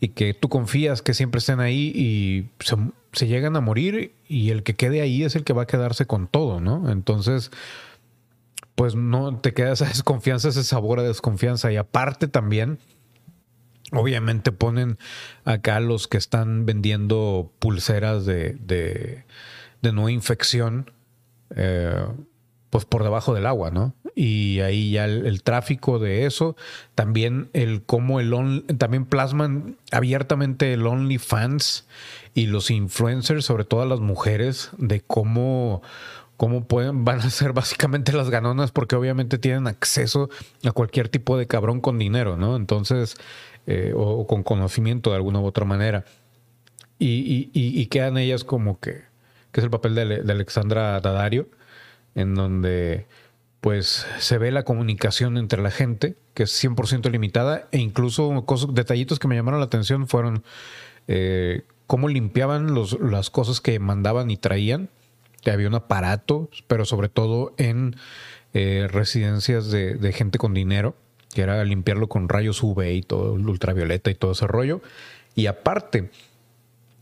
y 0.00 0.08
que 0.08 0.34
tú 0.34 0.48
confías 0.48 1.02
que 1.02 1.14
siempre 1.14 1.38
estén 1.38 1.60
ahí 1.60 1.92
y 1.94 2.50
se, 2.62 2.76
se, 3.12 3.26
llegan 3.26 3.56
a 3.56 3.60
morir 3.60 4.14
y 4.28 4.50
el 4.50 4.62
que 4.62 4.74
quede 4.74 5.00
ahí 5.00 5.22
es 5.24 5.36
el 5.36 5.44
que 5.44 5.52
va 5.52 5.62
a 5.62 5.66
quedarse 5.66 6.06
con 6.06 6.26
todo, 6.26 6.60
¿no? 6.60 6.90
Entonces, 6.90 7.50
pues 8.74 8.94
no 8.94 9.38
te 9.38 9.52
queda 9.52 9.72
esa 9.72 9.86
desconfianza, 9.86 10.48
ese 10.48 10.64
sabor 10.64 11.00
a 11.00 11.02
desconfianza 11.02 11.70
y 11.70 11.76
aparte 11.76 12.28
también 12.28 12.78
Obviamente 13.92 14.52
ponen 14.52 14.98
acá 15.44 15.80
los 15.80 16.06
que 16.06 16.18
están 16.18 16.66
vendiendo 16.66 17.52
pulseras 17.58 18.24
de, 18.24 18.54
de, 18.60 19.92
no 19.92 20.08
infección, 20.08 20.92
eh, 21.56 22.06
pues 22.70 22.84
por 22.84 23.02
debajo 23.02 23.34
del 23.34 23.46
agua, 23.46 23.70
¿no? 23.70 23.94
Y 24.14 24.60
ahí 24.60 24.92
ya 24.92 25.06
el, 25.06 25.42
tráfico 25.42 25.98
de 25.98 26.26
eso, 26.26 26.56
también 26.94 27.50
el 27.52 27.82
cómo 27.82 28.20
el 28.20 28.64
también 28.78 29.06
plasman 29.06 29.76
abiertamente 29.90 30.72
el 30.72 30.86
OnlyFans 30.86 31.86
y 32.34 32.46
los 32.46 32.70
influencers, 32.70 33.44
sobre 33.44 33.64
todo 33.64 33.84
las 33.86 34.00
mujeres, 34.00 34.70
de 34.78 35.00
cómo 35.00 35.82
cómo 36.40 36.64
pueden, 36.64 37.04
van 37.04 37.20
a 37.20 37.28
ser 37.28 37.52
básicamente 37.52 38.14
las 38.14 38.30
ganonas 38.30 38.72
porque 38.72 38.96
obviamente 38.96 39.36
tienen 39.36 39.66
acceso 39.66 40.30
a 40.64 40.72
cualquier 40.72 41.10
tipo 41.10 41.36
de 41.36 41.46
cabrón 41.46 41.82
con 41.82 41.98
dinero, 41.98 42.38
¿no? 42.38 42.56
Entonces, 42.56 43.16
eh, 43.72 43.92
o, 43.94 44.26
con 44.26 44.42
conocimiento 44.42 45.10
de 45.10 45.16
alguna 45.16 45.38
u 45.38 45.44
otra 45.44 45.64
manera. 45.64 46.04
Y, 46.98 47.86
quedan 47.86 48.18
ellas 48.18 48.42
como 48.42 48.80
que, 48.80 49.04
que 49.52 49.60
es 49.60 49.64
el 49.64 49.70
papel 49.70 49.94
de, 49.94 50.32
Alexandra 50.32 51.00
Dadario, 51.00 51.46
en 52.16 52.34
donde 52.34 53.06
pues 53.60 54.08
se 54.18 54.38
ve 54.38 54.50
la 54.50 54.64
comunicación 54.64 55.38
entre 55.38 55.62
la 55.62 55.70
gente, 55.70 56.16
que 56.34 56.42
es 56.42 56.64
100% 56.64 57.08
limitada, 57.12 57.68
e 57.70 57.78
incluso 57.78 58.44
cosas, 58.44 58.74
detallitos 58.74 59.20
que 59.20 59.28
me 59.28 59.36
llamaron 59.36 59.60
la 59.60 59.66
atención 59.66 60.08
fueron 60.08 60.42
eh, 61.06 61.62
cómo 61.86 62.08
limpiaban 62.08 62.74
los, 62.74 62.98
las 62.98 63.30
cosas 63.30 63.60
que 63.60 63.78
mandaban 63.78 64.32
y 64.32 64.36
traían, 64.36 64.88
que 65.42 65.52
había 65.52 65.68
un 65.68 65.76
aparato, 65.76 66.50
pero 66.66 66.84
sobre 66.84 67.08
todo 67.08 67.54
en 67.56 67.94
eh, 68.52 68.88
residencias 68.90 69.70
de, 69.70 69.94
de 69.94 70.12
gente 70.12 70.38
con 70.38 70.54
dinero, 70.54 70.96
que 71.32 71.42
era 71.42 71.64
limpiarlo 71.64 72.08
con 72.08 72.28
rayos 72.28 72.62
UV 72.62 72.92
y 72.92 73.02
todo, 73.02 73.32
ultravioleta 73.34 74.10
y 74.10 74.14
todo 74.14 74.32
ese 74.32 74.46
rollo. 74.46 74.80
Y 75.34 75.46
aparte, 75.46 76.10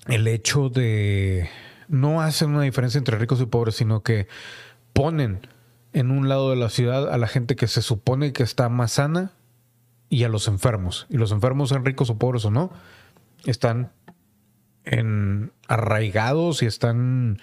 el 0.06 0.26
hecho 0.26 0.68
de 0.68 1.48
no 1.88 2.20
hacen 2.20 2.50
una 2.50 2.62
diferencia 2.62 2.98
entre 2.98 3.18
ricos 3.18 3.40
y 3.40 3.46
pobres, 3.46 3.76
sino 3.76 4.02
que 4.02 4.28
ponen 4.92 5.40
en 5.92 6.10
un 6.10 6.28
lado 6.28 6.50
de 6.50 6.56
la 6.56 6.68
ciudad 6.68 7.12
a 7.12 7.16
la 7.18 7.26
gente 7.26 7.56
que 7.56 7.66
se 7.66 7.82
supone 7.82 8.32
que 8.32 8.42
está 8.42 8.68
más 8.68 8.92
sana 8.92 9.32
y 10.10 10.24
a 10.24 10.28
los 10.28 10.48
enfermos. 10.48 11.06
Y 11.08 11.16
los 11.16 11.32
enfermos, 11.32 11.70
sean 11.70 11.84
ricos 11.84 12.10
o 12.10 12.18
pobres 12.18 12.44
o 12.44 12.50
no, 12.50 12.70
están 13.44 13.92
en 14.90 15.53
arraigados 15.66 16.62
y 16.62 16.66
están 16.66 17.38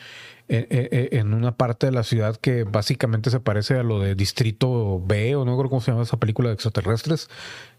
eh, 0.47 0.67
eh, 0.69 0.89
eh, 0.91 1.09
en 1.19 1.33
una 1.33 1.55
parte 1.57 1.87
de 1.87 1.91
la 1.91 2.03
ciudad 2.03 2.35
que 2.35 2.63
básicamente 2.65 3.31
se 3.31 3.39
parece 3.39 3.75
a 3.75 3.83
lo 3.83 3.99
de 3.99 4.15
Distrito 4.15 5.01
B, 5.03 5.35
o 5.35 5.45
no 5.45 5.57
creo 5.57 5.69
cómo 5.69 5.81
se 5.81 5.91
llama 5.91 6.03
esa 6.03 6.17
película 6.17 6.49
de 6.49 6.53
extraterrestres, 6.53 7.29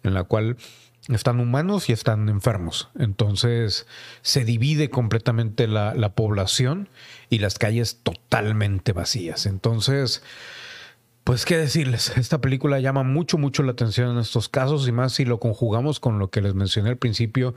en 0.02 0.14
la 0.14 0.24
cual 0.24 0.56
están 1.08 1.38
humanos 1.38 1.88
y 1.88 1.92
están 1.92 2.28
enfermos. 2.28 2.88
Entonces 2.98 3.86
se 4.22 4.44
divide 4.44 4.90
completamente 4.90 5.68
la, 5.68 5.94
la 5.94 6.14
población 6.14 6.88
y 7.30 7.38
las 7.38 7.58
calles 7.58 8.00
totalmente 8.02 8.92
vacías. 8.92 9.46
Entonces 9.46 10.22
pues 11.26 11.44
qué 11.44 11.56
decirles, 11.56 12.12
esta 12.16 12.40
película 12.40 12.78
llama 12.78 13.02
mucho, 13.02 13.36
mucho 13.36 13.64
la 13.64 13.72
atención 13.72 14.12
en 14.12 14.18
estos 14.18 14.48
casos 14.48 14.86
y 14.86 14.92
más 14.92 15.12
si 15.12 15.24
lo 15.24 15.40
conjugamos 15.40 15.98
con 15.98 16.20
lo 16.20 16.30
que 16.30 16.40
les 16.40 16.54
mencioné 16.54 16.90
al 16.90 16.98
principio 16.98 17.52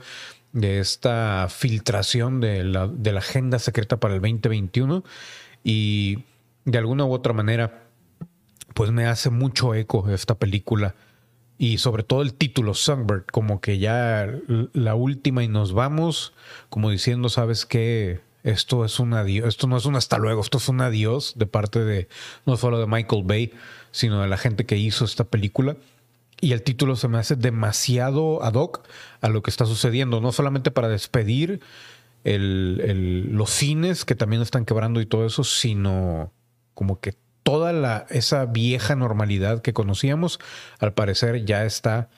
de 0.52 0.80
esta 0.80 1.48
filtración 1.48 2.40
de 2.40 2.64
la, 2.64 2.88
de 2.88 3.12
la 3.12 3.20
agenda 3.20 3.58
secreta 3.58 3.98
para 3.98 4.14
el 4.14 4.20
2021 4.20 5.04
y 5.62 6.24
de 6.64 6.78
alguna 6.78 7.04
u 7.04 7.12
otra 7.12 7.32
manera 7.32 7.84
pues 8.74 8.90
me 8.90 9.06
hace 9.06 9.30
mucho 9.30 9.74
eco 9.74 10.08
esta 10.10 10.36
película 10.36 10.94
y 11.60 11.76
sobre 11.76 12.04
todo 12.04 12.22
el 12.22 12.32
título 12.32 12.72
Songbird, 12.72 13.26
como 13.26 13.60
que 13.60 13.78
ya 13.78 14.26
la 14.72 14.94
última 14.94 15.44
y 15.44 15.48
nos 15.48 15.74
vamos, 15.74 16.32
como 16.70 16.88
diciendo, 16.88 17.28
¿sabes 17.28 17.66
qué? 17.66 18.22
Esto 18.42 18.86
es 18.86 18.98
un 18.98 19.12
adiós, 19.12 19.46
esto 19.46 19.66
no 19.66 19.76
es 19.76 19.84
un 19.84 19.94
hasta 19.94 20.16
luego, 20.16 20.40
esto 20.40 20.56
es 20.56 20.70
un 20.70 20.80
adiós 20.80 21.34
de 21.36 21.44
parte 21.44 21.80
de 21.80 22.08
no 22.46 22.56
solo 22.56 22.80
de 22.80 22.86
Michael 22.86 23.24
Bay, 23.26 23.52
sino 23.90 24.22
de 24.22 24.28
la 24.28 24.38
gente 24.38 24.64
que 24.64 24.78
hizo 24.78 25.04
esta 25.04 25.24
película. 25.24 25.76
Y 26.40 26.52
el 26.52 26.62
título 26.62 26.96
se 26.96 27.08
me 27.08 27.18
hace 27.18 27.36
demasiado 27.36 28.42
ad 28.42 28.54
hoc 28.54 28.86
a 29.20 29.28
lo 29.28 29.42
que 29.42 29.50
está 29.50 29.66
sucediendo, 29.66 30.20
no 30.20 30.32
solamente 30.32 30.70
para 30.70 30.88
despedir 30.88 31.60
los 32.24 33.50
cines 33.50 34.04
que 34.04 34.14
también 34.14 34.42
están 34.42 34.64
quebrando 34.64 35.00
y 35.00 35.06
todo 35.06 35.26
eso, 35.26 35.44
sino 35.44 36.32
como 36.74 37.00
que 37.00 37.14
toda 37.42 37.72
la, 37.72 38.06
esa 38.10 38.46
vieja 38.46 38.94
normalidad 38.94 39.62
que 39.62 39.72
conocíamos, 39.72 40.38
al 40.78 40.92
parecer 40.92 41.44
ya 41.44 41.64
está, 41.64 42.08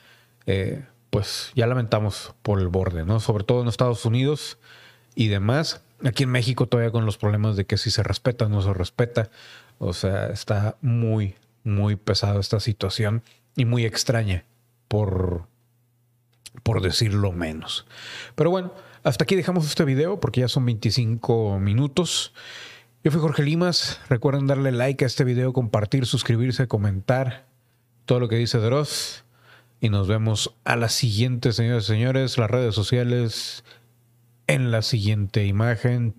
eh, 0.45 0.85
pues 1.09 1.51
ya 1.55 1.67
lamentamos 1.67 2.33
por 2.41 2.59
el 2.59 2.67
borde, 2.67 3.05
¿no? 3.05 3.19
Sobre 3.19 3.43
todo 3.43 3.61
en 3.61 3.67
Estados 3.67 4.05
Unidos 4.05 4.57
y 5.15 5.27
demás. 5.27 5.81
Aquí 6.03 6.23
en 6.23 6.31
México 6.31 6.67
todavía 6.67 6.91
con 6.91 7.05
los 7.05 7.17
problemas 7.17 7.55
de 7.55 7.65
que 7.65 7.77
si 7.77 7.91
se 7.91 8.03
respeta 8.03 8.45
o 8.45 8.49
no 8.49 8.61
se 8.61 8.73
respeta. 8.73 9.29
O 9.79 9.93
sea, 9.93 10.27
está 10.27 10.75
muy, 10.81 11.35
muy 11.63 11.95
pesada 11.95 12.39
esta 12.39 12.59
situación 12.59 13.23
y 13.55 13.65
muy 13.65 13.85
extraña, 13.85 14.45
por, 14.87 15.47
por 16.63 16.81
decirlo 16.81 17.31
menos. 17.31 17.85
Pero 18.35 18.49
bueno, 18.49 18.73
hasta 19.03 19.25
aquí 19.25 19.35
dejamos 19.35 19.65
este 19.65 19.85
video 19.85 20.19
porque 20.19 20.41
ya 20.41 20.47
son 20.47 20.65
25 20.65 21.59
minutos. 21.59 22.33
Yo 23.03 23.11
fui 23.11 23.19
Jorge 23.19 23.43
Limas. 23.43 23.99
Recuerden 24.09 24.47
darle 24.47 24.71
like 24.71 25.03
a 25.03 25.07
este 25.07 25.23
video, 25.23 25.51
compartir, 25.51 26.05
suscribirse, 26.05 26.67
comentar 26.67 27.45
todo 28.05 28.19
lo 28.19 28.29
que 28.29 28.37
dice 28.37 28.59
Dross. 28.59 29.25
Y 29.81 29.89
nos 29.89 30.07
vemos 30.07 30.55
a 30.63 30.77
la 30.77 30.87
siguiente, 30.87 31.51
señores 31.51 31.83
y 31.83 31.87
señores. 31.87 32.37
Las 32.37 32.49
redes 32.49 32.73
sociales 32.73 33.65
en 34.47 34.71
la 34.71 34.81
siguiente 34.81 35.45
imagen. 35.45 36.15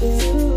Ooh. 0.00 0.47